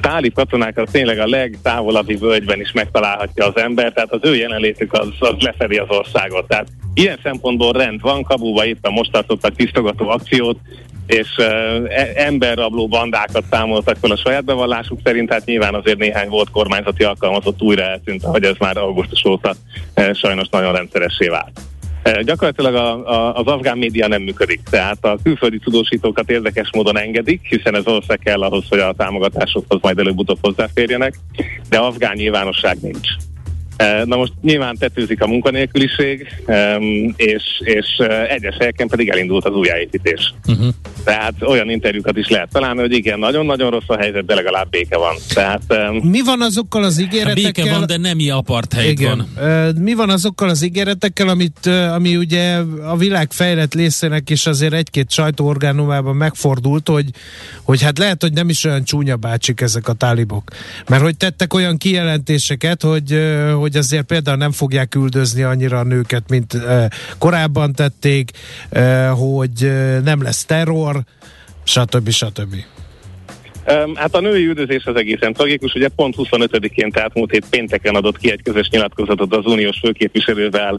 [0.00, 5.08] tálib katonákat tényleg a legtávolabbi völgyben is megtalálhatja az ember, tehát az ő jelenlétük az,
[5.18, 6.48] az lefedi az országot.
[6.48, 10.58] Tehát ilyen szempontból rend van, Kabulba éppen most tartottak tisztogató akciót,
[11.06, 11.46] és uh,
[12.14, 17.62] emberrabló bandákat számoltak fel a saját bevallásuk szerint, hát nyilván azért néhány volt kormányzati alkalmazott
[17.62, 19.54] újra eltűnt, hogy ez már augusztus óta
[19.96, 21.60] uh, sajnos nagyon rendszeressé vált.
[22.22, 27.40] Gyakorlatilag a, a, az afgán média nem működik, tehát a külföldi tudósítókat érdekes módon engedik,
[27.48, 31.14] hiszen ez ország kell ahhoz, hogy a támogatásokhoz majd előbb-utóbb hozzáférjenek,
[31.68, 33.08] de afgán nyilvánosság nincs.
[34.04, 36.26] Na most nyilván tetőzik a munkanélküliség,
[37.16, 37.86] és, és
[38.28, 40.34] egyes helyeken pedig elindult az újjáépítés.
[40.46, 40.68] Uh-huh.
[41.06, 44.96] Tehát olyan interjúkat is lehet találni, hogy igen, nagyon-nagyon rossz a helyzet, de legalább béke
[44.96, 45.14] van.
[45.34, 45.62] Tehát,
[46.02, 47.52] Mi van azokkal az ígéretekkel?
[47.52, 49.28] Béke van, de nem apartheid igen.
[49.36, 49.74] van.
[49.80, 55.10] Mi van azokkal az ígéretekkel, amit, ami ugye a világ fejlett részének is azért egy-két
[55.10, 57.10] sajtóorgánumában megfordult, hogy,
[57.62, 60.50] hogy hát lehet, hogy nem is olyan csúnya bácsik ezek a tálibok.
[60.86, 63.20] Mert hogy tettek olyan kijelentéseket, hogy,
[63.58, 66.58] hogy azért például nem fogják üldözni annyira a nőket, mint
[67.18, 68.30] korábban tették,
[69.14, 69.72] hogy
[70.04, 70.95] nem lesz terror,
[71.64, 72.10] stb.
[72.10, 72.54] stb.
[73.94, 78.18] Hát a női üldözés az egészen tragikus, ugye pont 25-én, tehát múlt hét pénteken adott
[78.18, 80.78] ki egy közös nyilatkozatot az uniós főképviselővel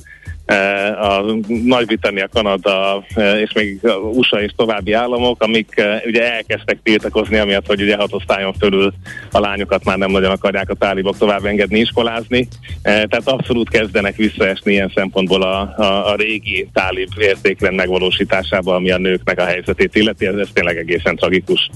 [0.99, 3.79] a Nagy-Britannia, Kanada eh, és még
[4.13, 8.93] USA és további államok, amik eh, ugye elkezdtek tiltakozni, amiatt, hogy ugye hat osztályon fölül
[9.31, 12.47] a lányokat már nem nagyon akarják a tálibok tovább engedni iskolázni.
[12.81, 18.97] Tehát abszolút kezdenek visszaesni ilyen szempontból a, a, a régi tálib értékrend megvalósításába, ami a
[18.97, 21.69] nőknek a helyzetét illeti, ez, ez tényleg egészen tragikus.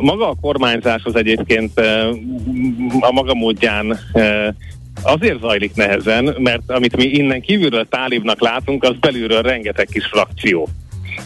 [0.00, 1.80] Maga a kormányzás az egyébként
[3.00, 3.98] a maga módján
[5.06, 10.68] Azért zajlik nehezen, mert amit mi innen kívülről tálibnak látunk, az belülről rengeteg kis frakció.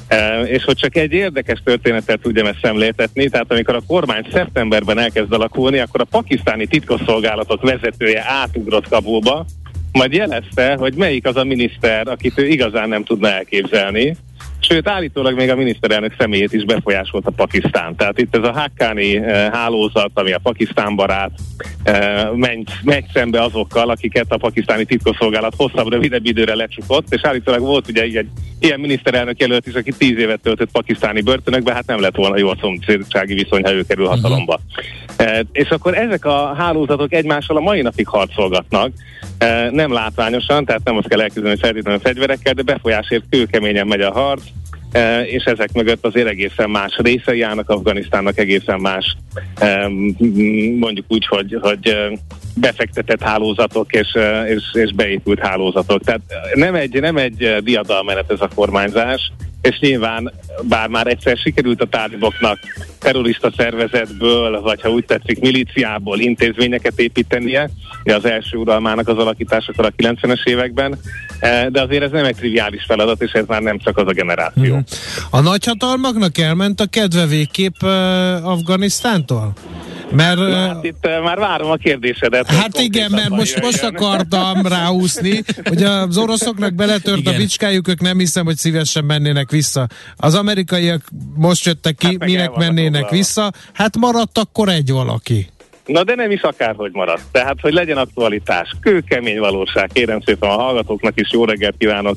[0.09, 4.99] E, és hogy csak egy érdekes történetet tudjam ezt szemléltetni, tehát amikor a kormány szeptemberben
[4.99, 9.47] elkezd alakulni, akkor a pakisztáni titkosszolgálatok vezetője átugrott Kabulba,
[9.93, 14.17] majd jelezte, hogy melyik az a miniszter, akit ő igazán nem tudna elképzelni,
[14.61, 17.97] Sőt, állítólag még a miniszterelnök személyét is befolyásolta Pakisztán.
[17.97, 21.31] Tehát itt ez a Hakkani eh, hálózat, ami a Pakisztán barát,
[21.83, 27.61] eh, megy, megy szembe azokkal, akiket a pakisztáni titkosszolgálat hosszabb, rövidebb időre lecsukott, és állítólag
[27.61, 28.29] volt ugye egy, egy
[28.61, 32.49] ilyen miniszterelnök jelölt is, aki tíz évet töltött pakisztáni börtönökbe, hát nem lett volna jó
[32.49, 34.61] a szomszédsági viszony, ha ő kerül hatalomba.
[35.19, 35.39] Uh-huh.
[35.53, 38.93] És akkor ezek a hálózatok egymással a mai napig harcolgatnak,
[39.71, 44.43] nem látványosan, tehát nem azt kell elképzelni feltétlenül fegyverekkel, de befolyásért kőkeményen megy a harc,
[45.25, 49.17] és ezek mögött azért egészen más részei állnak Afganisztánnak, egészen más
[50.79, 51.97] mondjuk úgy, hogy, hogy
[52.55, 56.03] befektetett hálózatok és, és, és beépült hálózatok.
[56.05, 56.21] Tehát
[56.55, 61.87] nem egy, nem egy diadalmenet ez a kormányzás, és nyilván bár már egyszer sikerült a
[61.87, 62.59] táliboknak
[62.99, 67.71] terrorista szervezetből, vagy ha úgy tetszik, milíciából intézményeket építenie,
[68.05, 70.99] az első uralmának az alakításakor a 90-es években,
[71.39, 74.13] eh, de azért ez nem egy triviális feladat, és ez már nem csak az a
[74.13, 74.73] generáció.
[74.73, 74.85] Hmm.
[75.31, 77.91] A nagyhatalmaknak elment a kedve végképp uh,
[78.49, 79.53] Afganisztántól?
[80.11, 82.47] Mert, Na, hát itt uh, már várom a kérdésedet.
[82.47, 87.35] Hát igen, mert most, most akartam ráúszni, hogy az oroszoknak beletört igen.
[87.35, 89.87] a bicskájuk, ők nem hiszem, hogy szívesen mennének vissza.
[90.17, 91.03] Az amerikaiak
[91.35, 93.53] most jöttek ki, hát minek mennének vissza.
[93.73, 95.49] Hát maradt akkor egy valaki.
[95.91, 97.23] Na de nem is akárhogy maradt.
[97.33, 99.91] Tehát, hogy legyen aktualitás, kőkemény valóság.
[99.93, 102.17] Kérem szépen a hallgatóknak is jó reggelt kívánok,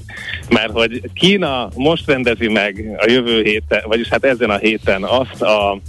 [0.49, 5.41] mert hogy Kína most rendezi meg a jövő héten, vagyis hát ezen a héten azt
[5.41, 5.79] a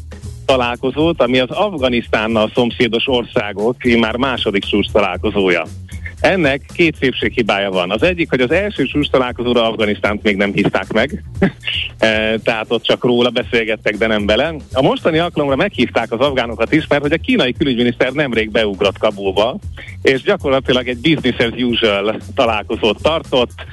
[0.44, 5.64] találkozót, ami az Afganisztánnal szomszédos országok már második csúcs találkozója.
[6.24, 7.90] Ennek két szépséghibája van.
[7.90, 11.24] Az egyik, hogy az első csúcs találkozóra Afganisztánt még nem hívták meg,
[11.98, 14.54] e, tehát ott csak róla beszélgettek, de nem bele.
[14.72, 19.56] A mostani alkalomra meghívták az afgánokat is, mert hogy a kínai külügyminiszter nemrég beugrott Kabulba,
[20.02, 23.64] és gyakorlatilag egy business as usual találkozót tartott,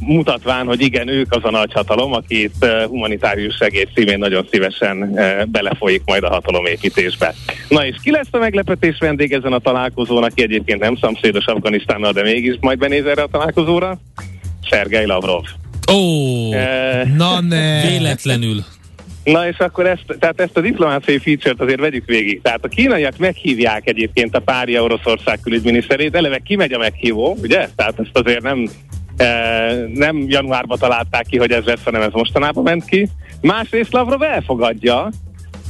[0.00, 6.02] mutatván, hogy igen, ők az a nagyhatalom, aki itt humanitárius segéd szívén nagyon szívesen belefolyik
[6.04, 7.34] majd a hatalomépítésbe.
[7.68, 12.12] Na és ki lesz a meglepetés vendég ezen a találkozón, aki egyébként nem szomszédos Afganisztánnal,
[12.12, 13.98] de mégis majd benéz erre a találkozóra?
[14.70, 15.44] Sergei Lavrov.
[15.92, 17.80] Ó, oh, uh, na ne.
[17.80, 18.64] Véletlenül.
[19.24, 22.40] Na és akkor ezt, tehát ezt a diplomáciai feature-t azért vegyük végig.
[22.42, 27.68] Tehát a kínaiak meghívják egyébként a párja Oroszország külügyminiszterét, eleve kimegy a meghívó, ugye?
[27.76, 28.68] Tehát ezt azért nem,
[29.94, 33.08] nem januárban találták ki, hogy ez lesz, hanem ez mostanában ment ki.
[33.40, 35.10] Másrészt Lavrov elfogadja,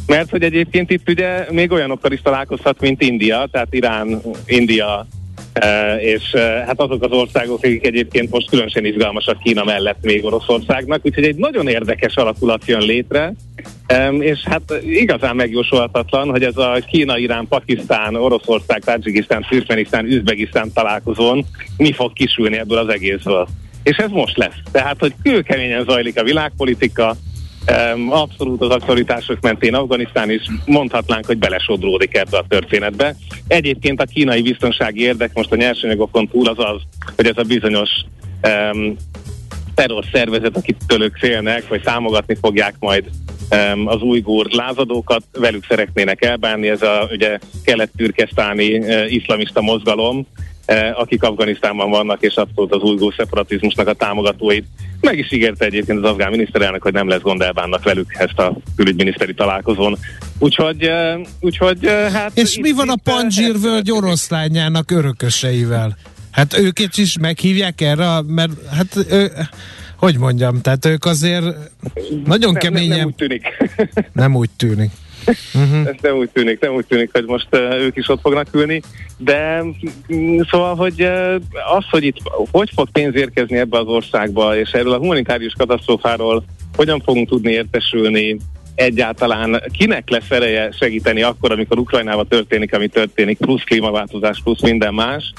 [0.07, 5.07] mert hogy egyébként itt ugye még olyanokkal is találkozhat, mint India, tehát Irán, India,
[6.01, 6.35] és
[6.67, 11.37] hát azok az országok, akik egyébként most különösen izgalmasak Kína mellett még Oroszországnak, úgyhogy egy
[11.37, 13.33] nagyon érdekes alakulat jön létre,
[14.19, 21.45] és hát igazán megjósolhatatlan, hogy ez a Kína, Irán, Pakisztán, Oroszország, Tajikisztán, Türkmenisztán, Üzbegisztán találkozón
[21.77, 23.49] mi fog kisülni ebből az egészből.
[23.83, 24.61] És ez most lesz.
[24.73, 27.17] Tehát, hogy kőkeményen zajlik a világpolitika,
[28.09, 33.17] Abszolút az aktualitások mentén Afganisztán is mondhatnánk, hogy belesodródik ebbe a történetbe.
[33.49, 36.81] Egyébként a kínai biztonsági érdek most a nyersanyagokon túl az az,
[37.17, 37.91] hogy ez a bizonyos
[38.43, 38.97] um,
[39.75, 43.11] terrorszervezet, akit tőlük félnek, vagy támogatni fogják majd
[43.51, 50.27] um, az újgúr lázadókat, velük szeretnének elbánni, ez a ugye kelet-türkesztáni uh, iszlamista mozgalom,
[50.95, 54.65] akik Afganisztánban vannak, és abszolút az újgúr szeparatizmusnak a támogatóit
[55.01, 58.57] meg is ígérte egyébként az afgán miniszterelnök, hogy nem lesz gond elbánnak velük ezt a
[58.77, 59.99] külügyminiszteri találkozón.
[60.39, 60.91] Úgyhogy,
[61.41, 62.31] úgyhogy hát...
[62.35, 65.97] És mi van a Panzsír völgy oroszlányának örököseivel?
[66.31, 69.33] Hát őket is meghívják erre, mert hát ő,
[69.97, 71.45] hogy mondjam, tehát ők azért
[72.25, 72.89] nagyon nem, keményen...
[72.89, 73.47] Nem, nem úgy tűnik.
[74.13, 74.91] nem úgy tűnik.
[75.27, 75.87] Uh-huh.
[75.87, 78.83] Ez nem úgy tűnik, nem úgy tűnik, hogy most uh, ők is ott fognak ülni,
[79.17, 79.63] de
[80.15, 81.35] mm, szóval, hogy uh,
[81.77, 82.17] az, hogy itt
[82.51, 86.45] hogy fog pénz érkezni ebbe az országba, és erről a humanitárius katasztrófáról
[86.77, 88.37] hogyan fogunk tudni értesülni,
[88.77, 94.95] egyáltalán kinek lesz ereje segíteni akkor, amikor Ukrajnában történik, ami történik, plusz klímaváltozás, plusz minden
[94.95, 95.33] más.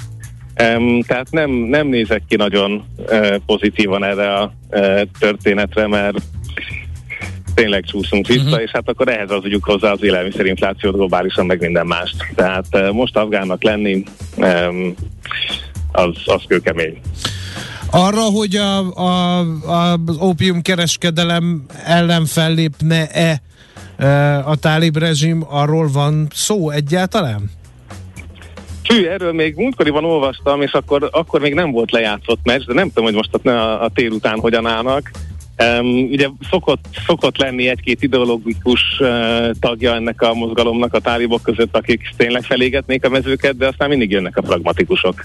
[0.63, 6.17] Um, tehát nem, nem nézek ki nagyon uh, pozitívan erre a uh, történetre, mert
[7.57, 8.61] tényleg csúszunk vissza, uh-huh.
[8.61, 12.15] és hát akkor ehhez adjuk hozzá az élelmiszerinflációt globálisan, meg minden mást.
[12.35, 14.03] Tehát uh, most afgánnak lenni,
[15.91, 16.99] az, az kőkemény.
[17.91, 23.41] Arra, hogy a, a, a, az ópium kereskedelem ellen fellépne-e
[24.45, 27.51] a tálib rezsim, arról van szó egyáltalán?
[28.83, 32.87] Hű, erről még múltkoriban olvastam, és akkor, akkor még nem volt lejátszott meccs, de nem
[32.87, 35.11] tudom, hogy most a, a tél után hogyan állnak.
[35.63, 41.77] Um, ugye szokott, szokott lenni egy-két ideológikus uh, tagja ennek a mozgalomnak a tálibok között,
[41.77, 45.23] akik tényleg felégetnék a mezőket, de aztán mindig jönnek a pragmatikusok,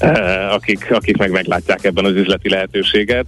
[0.00, 3.26] uh, akik, akik meg meglátják ebben az üzleti lehetőséget.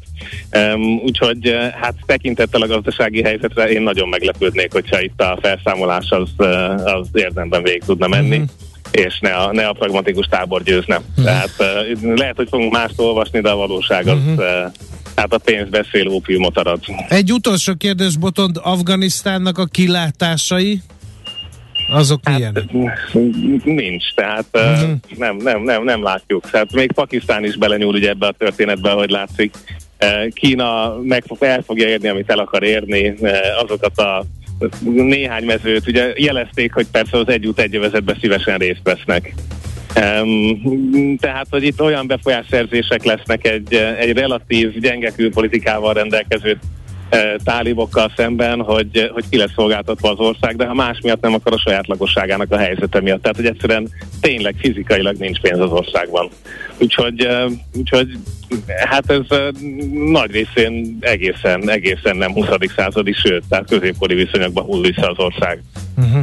[0.56, 6.10] Um, úgyhogy uh, hát tekintettel a gazdasági helyzetre én nagyon meglepődnék, hogyha itt a felszámolás
[6.10, 8.36] az, uh, az érdemben végig tudna menni.
[8.36, 8.44] Mm-hmm
[8.92, 10.96] és ne a, ne a pragmatikus tábor győzne.
[10.96, 11.24] Uh-huh.
[11.24, 14.38] Tehát uh, lehet, hogy fogunk mást olvasni, de a valóság az, uh-huh.
[14.38, 14.72] uh,
[15.16, 16.80] hát a pénz beszél ópiumot arad.
[17.08, 20.80] Egy utolsó kérdés, Botond, Afganisztánnak a kilátásai?
[21.88, 22.64] Azok hát, milyenek?
[23.64, 24.90] Nincs, tehát uh-huh.
[25.16, 26.50] nem, nem, nem, nem látjuk.
[26.50, 29.54] Tehát még Pakisztán is belenyúl ugye ebbe a történetbe, ahogy látszik.
[30.34, 33.14] Kína meg el fogja érni, amit el akar érni,
[33.62, 34.24] azokat a
[34.82, 39.34] néhány mezőt, ugye jelezték, hogy persze az együtt egyövezetben szívesen részt vesznek.
[41.20, 46.58] Tehát, hogy itt olyan befolyásszerzések lesznek egy, egy relatív gyenge külpolitikával rendelkező
[47.08, 51.34] e, tálibokkal szemben, hogy, hogy ki lesz szolgáltatva az ország, de ha más miatt nem,
[51.34, 53.22] akar a saját lakosságának a helyzete miatt.
[53.22, 53.88] Tehát, hogy egyszerűen
[54.20, 56.28] tényleg fizikailag nincs pénz az országban.
[56.78, 58.08] Úgyhogy, e, úgyhogy
[58.88, 59.50] hát ez e,
[60.10, 62.46] nagy részén egészen, egészen nem 20.
[62.76, 65.62] századi, sőt, tehát középkori viszonyokban hull vissza az ország.
[65.96, 66.22] Uh-huh.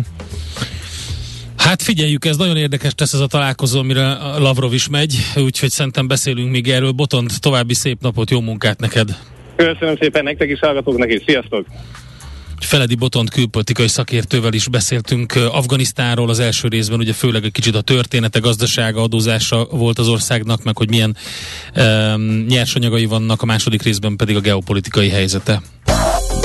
[1.69, 4.03] Hát figyeljük, ez nagyon érdekes tesz ez a találkozó, amire
[4.38, 6.91] Lavrov is megy, úgyhogy szerintem beszélünk még erről.
[6.91, 9.17] Botond, további szép napot, jó munkát neked!
[9.55, 11.65] Köszönöm szépen nektek is, hallgatóknak is, sziasztok!
[12.60, 17.82] Feledi Botont külpolitikai szakértővel is beszéltünk Afganisztánról az első részben, ugye főleg egy kicsit a
[17.82, 21.15] története, gazdasága, adózása volt az országnak, meg hogy milyen
[21.75, 25.62] um, nyersanyagai vannak, a második részben pedig a geopolitikai helyzete.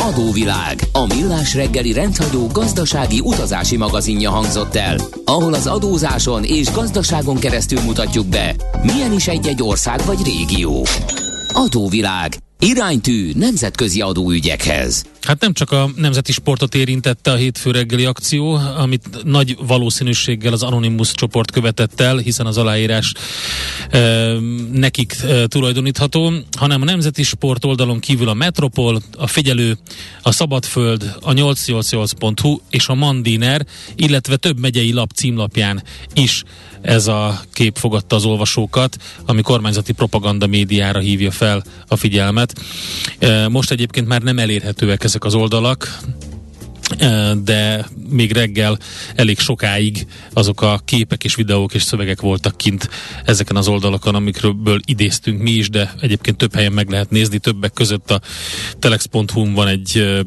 [0.04, 7.38] Adóvilág, a millás reggeli rendhagyó gazdasági utazási magazinja hangzott el, ahol az adózáson és gazdaságon
[7.38, 10.86] keresztül mutatjuk be, milyen is egy-egy ország vagy régió.
[11.52, 15.04] Adóvilág, iránytű nemzetközi adóügyekhez.
[15.22, 20.62] Hát nem csak a nemzeti sportot érintette a hétfő reggeli akció, amit nagy valószínűséggel az
[20.62, 23.12] Anonymous csoport követett el, hiszen az aláírás
[23.90, 23.98] e,
[24.72, 29.78] nekik e, tulajdonítható, hanem a nemzeti sport oldalon kívül a Metropol, a Figyelő,
[30.22, 35.82] a Szabadföld, a 888.hu és a Mandiner, illetve több megyei lap címlapján
[36.14, 36.42] is
[36.84, 42.53] ez a kép fogadta az olvasókat, ami kormányzati propaganda médiára hívja fel a figyelmet.
[43.48, 45.98] Most egyébként már nem elérhetőek ezek az oldalak,
[47.42, 48.78] de még reggel
[49.14, 52.88] elég sokáig azok a képek és videók és szövegek voltak kint
[53.24, 57.72] ezeken az oldalakon, amikről idéztünk mi is, de egyébként több helyen meg lehet nézni, többek
[57.72, 58.20] között a
[58.78, 60.22] telex.hu van egy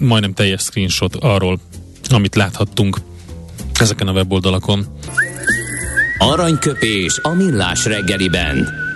[0.00, 1.60] majdnem teljes screenshot arról,
[2.08, 2.96] amit láthattunk
[3.80, 4.86] ezeken a weboldalakon.
[6.18, 8.68] Aranyköpés a millás reggeliben.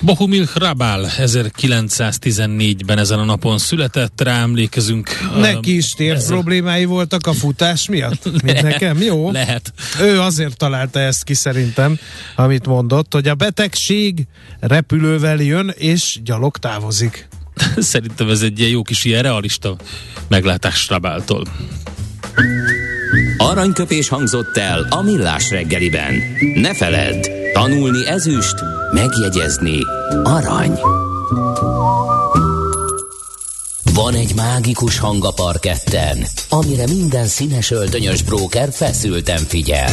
[0.00, 5.08] Bohumil Hrabál 1914-ben ezen a napon született, rá emlékezünk.
[5.36, 6.28] Neki is tér ezzel...
[6.28, 9.30] problémái voltak a futás miatt, mint Le- nekem, jó?
[9.30, 9.72] Lehet.
[10.00, 11.98] Ő azért találta ezt ki szerintem,
[12.36, 14.26] amit mondott, hogy a betegség
[14.60, 17.28] repülővel jön és gyalog távozik.
[17.76, 19.76] Szerintem ez egy ilyen jó kis ilyen realista
[20.28, 21.44] meglátás Hrabáltól.
[23.36, 26.14] Aranyköpés hangzott el a millás reggeliben.
[26.54, 28.54] Ne feledd, tanulni ezüst,
[28.92, 29.78] megjegyezni
[30.22, 30.78] arany.
[33.94, 39.92] Van egy mágikus hang a parketten, amire minden színes öltönyös bróker feszülten figyel.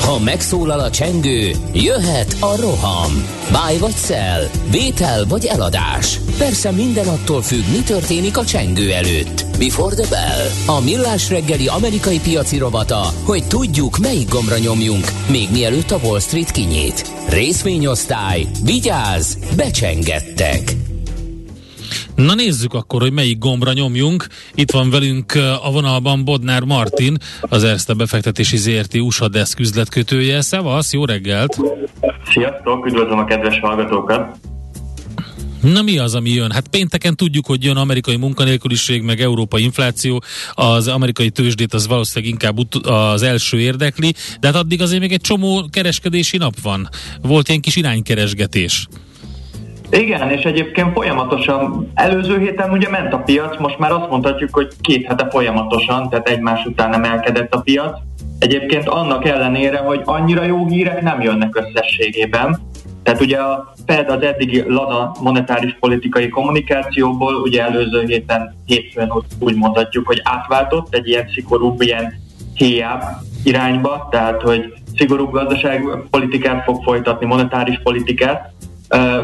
[0.00, 3.26] Ha megszólal a csengő, jöhet a roham.
[3.52, 6.20] Báj vagy szel, vétel vagy eladás.
[6.38, 9.43] Persze minden attól függ, mi történik a csengő előtt.
[9.58, 10.76] Before the bell.
[10.76, 16.20] A millás reggeli amerikai piaci rovata, hogy tudjuk, melyik gombra nyomjunk, még mielőtt a Wall
[16.20, 17.10] Street kinyit.
[17.28, 20.62] Részvényosztály, vigyáz, becsengettek.
[22.14, 24.26] Na nézzük akkor, hogy melyik gombra nyomjunk.
[24.54, 25.32] Itt van velünk
[25.62, 30.40] a vonalban Bodnár Martin, az Erste befektetési ZRT USA Desk üzletkötője.
[30.40, 31.56] Szevasz, jó reggelt!
[32.32, 34.53] Sziasztok, üdvözlöm a kedves hallgatókat!
[35.72, 36.50] Na mi az, ami jön?
[36.50, 40.22] Hát pénteken tudjuk, hogy jön amerikai munkanélküliség, meg európai infláció,
[40.54, 45.12] az amerikai tőzsdét az valószínűleg inkább ut- az első érdekli, de hát addig azért még
[45.12, 46.88] egy csomó kereskedési nap van.
[47.22, 48.86] Volt ilyen kis iránykeresgetés.
[49.90, 54.68] Igen, és egyébként folyamatosan, előző héten ugye ment a piac, most már azt mondhatjuk, hogy
[54.80, 57.98] két hete folyamatosan, tehát egymás után emelkedett a piac.
[58.38, 62.60] Egyébként annak ellenére, hogy annyira jó hírek nem jönnek összességében.
[63.04, 69.54] Tehát ugye a Fed az eddigi lada monetáris politikai kommunikációból, ugye előző héten hétfőn úgy
[69.54, 72.12] mondhatjuk, hogy átváltott egy ilyen szigorúbb, ilyen
[72.54, 73.02] héjább
[73.44, 78.52] irányba, tehát hogy szigorúbb gazdaságpolitikát fog folytatni, monetáris politikát,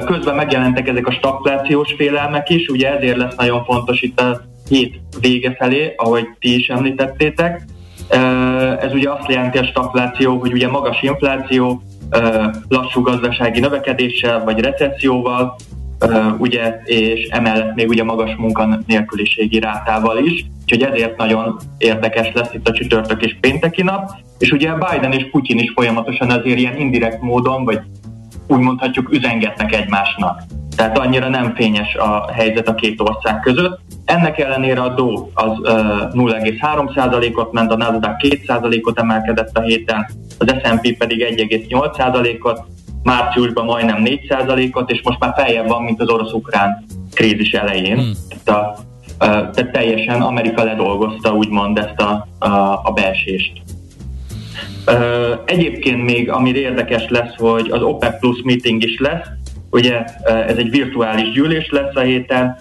[0.05, 5.01] Közben megjelentek ezek a stagflációs félelmek is, ugye ezért lesz nagyon fontos itt a hét
[5.21, 7.65] vége felé, ahogy ti is említettétek.
[8.81, 11.83] Ez ugye azt jelenti a stagfláció, hogy ugye magas infláció,
[12.69, 15.57] lassú gazdasági növekedéssel vagy recesszióval,
[16.39, 22.69] ugye, és emellett még ugye magas munkanélküliségi rátával is, úgyhogy ezért nagyon érdekes lesz itt
[22.69, 27.21] a csütörtök és pénteki nap, és ugye Biden és Putyin is folyamatosan azért ilyen indirekt
[27.21, 27.81] módon, vagy
[28.47, 30.43] úgy mondhatjuk üzengetnek egymásnak.
[30.77, 33.81] Tehát annyira nem fényes a helyzet a két ország között.
[34.05, 35.73] Ennek ellenére a Dow az uh,
[36.13, 42.63] 0,3%-ot ment, a Nasdaq 2%-ot emelkedett a héten, az S&P pedig 1,8%-ot,
[43.03, 47.99] márciusban majdnem 4%-ot, és most már feljebb van, mint az orosz-ukrán krízis elején.
[47.99, 48.13] Hmm.
[48.45, 48.79] Tehát,
[49.19, 53.63] a, tehát teljesen Amerika ledolgozta úgymond ezt a, a, a beesést.
[55.45, 59.27] Egyébként még, ami érdekes lesz, hogy az OPEC Plus meeting is lesz,
[59.71, 62.59] ugye ez egy virtuális gyűlés lesz a héten,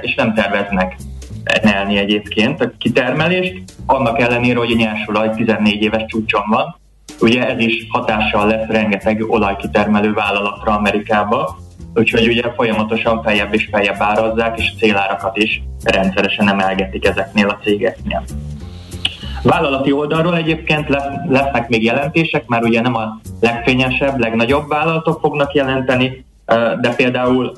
[0.00, 0.96] és nem terveznek
[1.44, 6.76] emelni egyébként a kitermelést, annak ellenére, hogy a nyersolaj 14 éves csúcson van.
[7.20, 11.56] Ugye ez is hatással lesz rengeteg olajkitermelő vállalatra Amerikába,
[11.94, 18.24] úgyhogy ugye folyamatosan feljebb és feljebb árazzák, és célárakat is rendszeresen emelgetik ezeknél a cégeknél.
[19.42, 20.88] Vállalati oldalról egyébként
[21.28, 26.24] lesznek még jelentések, már ugye nem a legfényesebb, legnagyobb vállalatok fognak jelenteni,
[26.80, 27.52] de például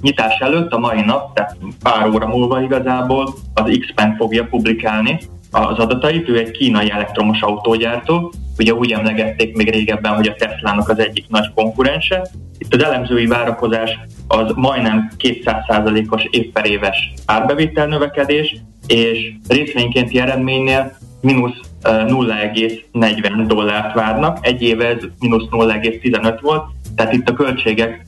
[0.00, 5.18] nyitás előtt a mai nap, tehát pár óra múlva igazából az Xpeng fogja publikálni
[5.50, 10.88] az adatait, ő egy kínai elektromos autógyártó, ugye úgy emlegették még régebben, hogy a Teslának
[10.88, 12.28] az egyik nagy konkurense.
[12.58, 23.44] Itt az elemzői várakozás az majdnem 200%-os évperéves árbevétel növekedés, és részvénykénti eredménynél mínusz 0,40
[23.46, 26.64] dollárt várnak, egy éve ez mínusz 0,15 volt,
[26.98, 28.04] tehát itt a költségek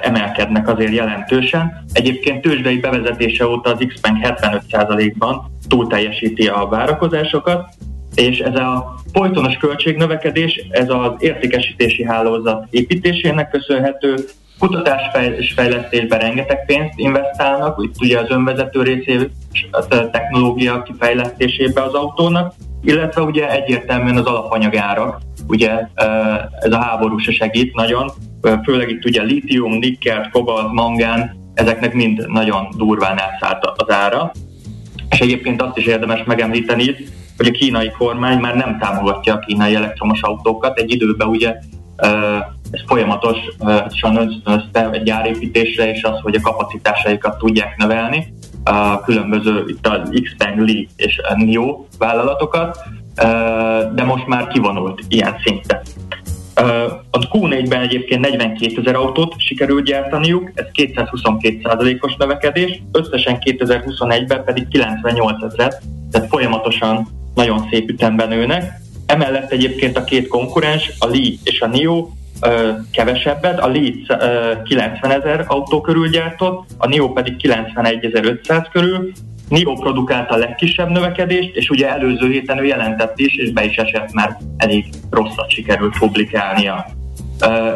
[0.00, 1.84] emelkednek azért jelentősen.
[1.92, 7.68] Egyébként tőzsdei bevezetése óta az Xpeng 75%-ban túl teljesíti a várakozásokat,
[8.14, 14.14] és ez a folytonos költségnövekedés, ez az értékesítési hálózat építésének köszönhető,
[14.58, 15.02] kutatás
[15.38, 19.30] és fejlesztésben rengeteg pénzt investálnak, itt ugye az önvezető részé
[19.70, 25.70] a technológia kifejlesztésébe az autónak, illetve ugye egyértelműen az alapanyagárak, ugye
[26.60, 28.10] ez a háború se segít nagyon,
[28.64, 34.32] főleg itt ugye litium, nikkel, kobalt, mangán, ezeknek mind nagyon durván elszállt az ára.
[35.10, 36.94] És egyébként azt is érdemes megemlíteni
[37.36, 40.78] hogy a kínai kormány már nem támogatja a kínai elektromos autókat.
[40.78, 41.54] Egy időben ugye
[42.70, 48.34] ez folyamatosan ösztönözte egy gyárépítésre, és az, hogy a kapacitásaikat tudják növelni,
[48.64, 52.78] a különböző, itt az Xpeng, Li és NIO vállalatokat,
[53.94, 55.80] de most már kivonult ilyen szinten.
[57.10, 65.42] A Q4-ben egyébként 42 ezer autót sikerült gyártaniuk, ez 222%-os növekedés, összesen 2021-ben pedig 98
[65.42, 65.72] ezer,
[66.10, 68.80] tehát folyamatosan nagyon szép ütemben nőnek.
[69.06, 72.08] Emellett egyébként a két konkurens, a Li és a NIO
[72.92, 73.94] kevesebbet, a Lead
[74.64, 79.12] 90 ezer autó körül gyártott, a NIO pedig 91.500 körül,
[79.52, 83.76] NIO produkálta a legkisebb növekedést, és ugye előző héten ő jelentett is, és be is
[83.76, 86.86] esett, mert elég rosszat sikerült publikálnia.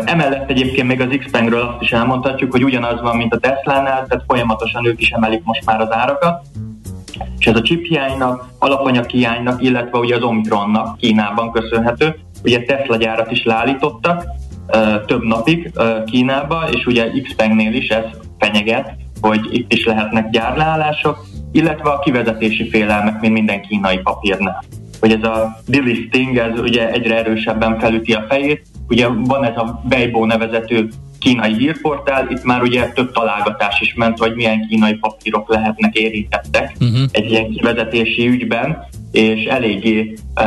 [0.04, 4.24] Emellett egyébként még az Xpengről azt is elmondhatjuk, hogy ugyanaz van, mint a Tesla-nál, tehát
[4.26, 6.46] folyamatosan ők is emelik most már az árakat,
[7.38, 12.16] és ez a chip hiánynak, alapanyag hiánynak, illetve ugye az Omikronnak Kínában köszönhető.
[12.44, 14.24] Ugye Tesla gyárat is leállítottak,
[15.06, 15.72] több napig
[16.06, 18.04] Kínába, és ugye Xpengnél is ez
[18.38, 21.24] fenyeget, hogy itt is lehetnek gyárleállások,
[21.56, 24.64] illetve a kivezetési félelmek, mint minden kínai papírnál.
[25.00, 28.66] Hogy ez a delisting, ez ugye egyre erősebben felüti a fejét.
[28.88, 30.88] Ugye van ez a Weibo nevezető
[31.18, 36.76] kínai hírportál, itt már ugye több találgatás is ment, hogy milyen kínai papírok lehetnek érintettek
[36.80, 37.08] uh-huh.
[37.10, 40.44] egy ilyen kivezetési ügyben, és eléggé uh,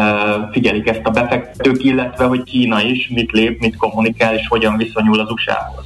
[0.52, 5.20] figyelik ezt a befektetők, illetve hogy Kína is mit lép, mit kommunikál, és hogyan viszonyul
[5.20, 5.86] az USA-hoz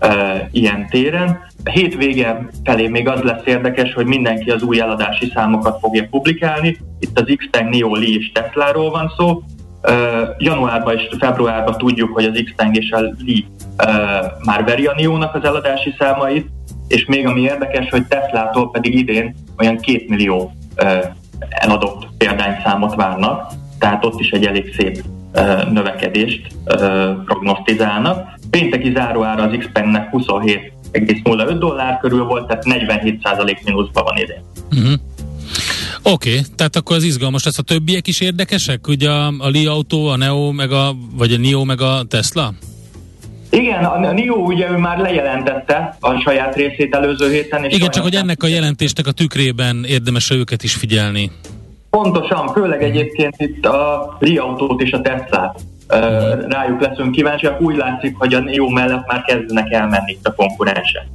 [0.00, 1.48] uh, ilyen téren.
[1.64, 6.76] Hétvége felé még az lesz érdekes, hogy mindenki az új eladási számokat fogja publikálni.
[6.98, 9.42] Itt az Xpeng, Nio, Li és Tesla-ról van szó.
[9.82, 9.94] Uh,
[10.38, 13.46] januárban és februárban tudjuk, hogy az Xpeng és a Li
[13.84, 13.88] uh,
[14.44, 16.46] már veri a Nio-nak az eladási számait,
[16.88, 20.52] és még ami érdekes, hogy Tesla-tól pedig idén olyan két millió
[20.82, 21.04] uh,
[21.48, 25.02] eladott példányszámot várnak, tehát ott is egy elég szép
[25.70, 26.46] növekedést
[27.24, 28.38] prognosztizálnak.
[28.50, 30.10] Pénteki záróára az Xpengnek
[30.92, 34.42] 27,05 dollár körül volt, tehát 47% mínuszban van idén.
[34.70, 35.00] Uh-huh.
[36.02, 37.58] Oké, okay, tehát akkor az izgalmas lesz.
[37.58, 38.86] A többiek is érdekesek?
[38.88, 42.52] Ugye a, a Li Auto, a Neo, meg a, vagy a Nio, meg a Tesla?
[43.50, 47.64] Igen, a NIO ugye ő már lejelentette a saját részét előző héten.
[47.64, 51.30] És Igen, csak hogy ennek a jelentésnek a tükrében érdemes őket is figyelni.
[51.90, 55.60] Pontosan, főleg egyébként itt a Li-autót és a Teslát
[56.48, 57.60] rájuk leszünk kíváncsiak.
[57.60, 61.06] Úgy látszik, hogy a NIO mellett már kezdenek elmenni itt a konkurensek.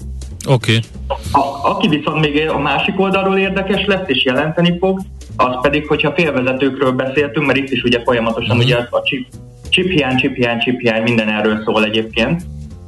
[0.49, 0.79] Oké.
[1.07, 1.71] Okay.
[1.71, 5.01] aki viszont még a másik oldalról érdekes lesz és jelenteni fog,
[5.37, 8.65] az pedig, hogyha félvezetőkről beszéltünk, mert itt is ugye folyamatosan uh-huh.
[8.65, 9.27] ugye a chip
[9.69, 12.41] chip hiány, chip hiány, chip hiány, minden erről szól egyébként,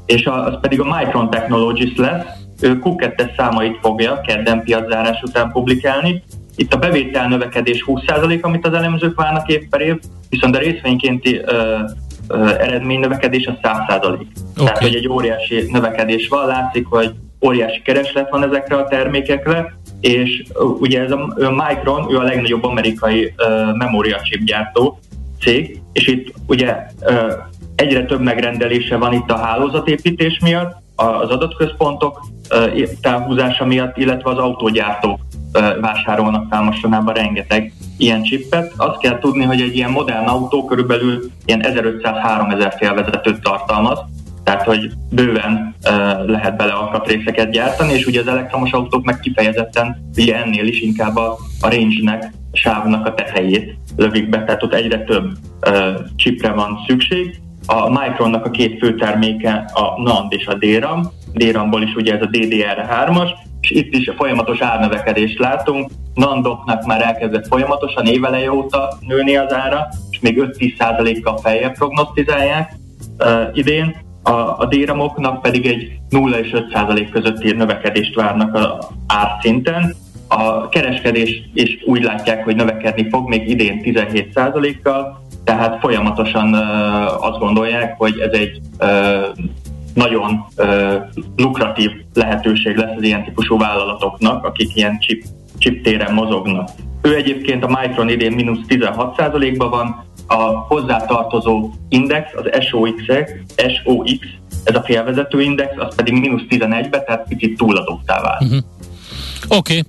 [0.05, 2.25] és az pedig a Micron Technologies lesz,
[2.61, 6.23] ő Q2-es számait fogja kedden piaczárás után publikálni.
[6.59, 9.95] Itt a bevétel növekedés 20%, amit az elemzők várnak év per év,
[10.29, 11.79] viszont a részvénykénti ö,
[12.27, 14.03] ö, eredmény növekedés a 100%.
[14.03, 14.25] Okay.
[14.55, 17.11] Tehát, hogy egy óriási növekedés van, látszik, hogy
[17.45, 20.43] óriási kereslet van ezekre a termékekre, és
[20.79, 24.99] ugye ez a, a Micron, ő a legnagyobb amerikai uh, memóriachip gyártó,
[25.39, 26.75] cég, és itt ugye
[27.75, 32.25] egyre több megrendelése van itt a hálózatépítés miatt, az adatközpontok
[33.01, 35.19] távhúzása miatt, illetve az autógyártók
[35.81, 38.73] vásárolnak fel mostanában rengeteg ilyen csippet.
[38.77, 43.99] Azt kell tudni, hogy egy ilyen modern autó körülbelül ilyen 1500-3000 félvezetőt tartalmaz,
[44.47, 50.11] tehát hogy bőven uh, lehet bele alkatrészeket gyártani, és ugye az elektromos autók meg kifejezetten
[50.17, 54.73] ugye ennél is inkább a, a range-nek, a sávnak a tetejét lövik be, tehát ott
[54.73, 55.31] egyre több
[55.67, 55.73] uh,
[56.15, 57.39] chipre van szükség.
[57.65, 62.21] A Micronnak a két fő terméke a NAND és a DRAM, DRAM-ból is ugye ez
[62.21, 63.29] a DDR3-as,
[63.69, 65.89] és itt is folyamatos árnövekedést látunk.
[66.13, 72.75] Nandoknak már elkezdett folyamatosan éveleje óta nőni az ára, és még 5-10%-kal feljebb prognosztizálják
[73.19, 73.95] uh, idén.
[74.23, 79.95] A, a DRAM-oknak pedig egy 0 és 5% közötti növekedést várnak a árszinten,
[80.27, 87.39] a kereskedés is úgy látják, hogy növekedni fog még idén 17%-kal, tehát folyamatosan uh, azt
[87.39, 89.27] gondolják, hogy ez egy uh,
[89.97, 90.93] nagyon uh,
[91.35, 95.23] lukratív lehetőség lesz az ilyen típusú vállalatoknak, akik ilyen chip,
[95.57, 96.69] chip téren mozognak.
[97.01, 102.93] Ő egyébként a Micron idén mínusz 16%-ban van, a hozzátartozó index, az SOX,
[103.55, 104.27] SOX,
[104.63, 108.43] ez a félvezető index, az pedig mínusz 11-be, tehát picit túladóttá vált.
[108.43, 108.59] Uh-huh.
[109.47, 109.79] Oké.
[109.79, 109.83] Okay.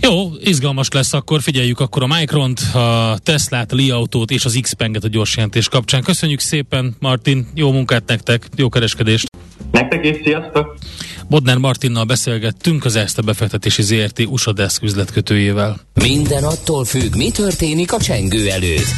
[0.00, 4.58] Jó, izgalmas lesz akkor, figyeljük akkor a Micront, a Teslát, a Li Autót és az
[4.60, 6.02] Xpenget a gyors jelentés kapcsán.
[6.02, 9.33] Köszönjük szépen, Martin, jó munkát nektek, jó kereskedést!
[9.74, 10.76] Nektek is, sziasztok!
[11.28, 15.80] Bodnár Martinnal beszélgettünk az Erste befektetési ZRT USA Desk üzletkötőjével.
[15.94, 18.92] Minden attól függ, mi történik a csengő előtt.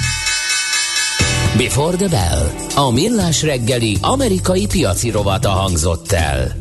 [1.57, 2.51] Before the Bell.
[2.75, 6.57] A millás reggeli amerikai piaci rovata hangzott el.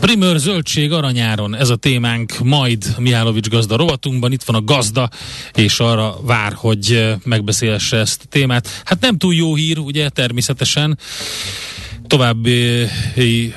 [0.00, 4.32] Primőr zöldség aranyáron, ez a témánk majd Mihálovics gazda rovatunkban.
[4.32, 5.08] Itt van a gazda,
[5.54, 8.82] és arra vár, hogy megbeszélesse ezt a témát.
[8.84, 10.98] Hát nem túl jó hír, ugye, természetesen
[12.06, 12.86] további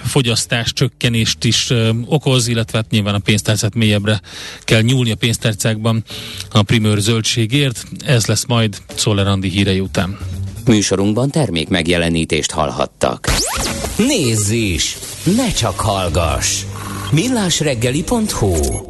[0.03, 1.73] fogyasztás csökkenést is
[2.05, 4.21] okoz, illetve hát nyilván a pénztárcát mélyebbre
[4.59, 6.03] kell nyúlni a pénztárcákban
[6.51, 7.83] a primőr zöldségért.
[8.05, 10.17] Ez lesz majd Szoller Andi hírei után.
[10.65, 13.27] Műsorunkban termék megjelenítést hallhattak.
[13.97, 14.97] Nézz is!
[15.35, 16.63] Ne csak hallgass!
[17.11, 18.87] millásreggeli.hu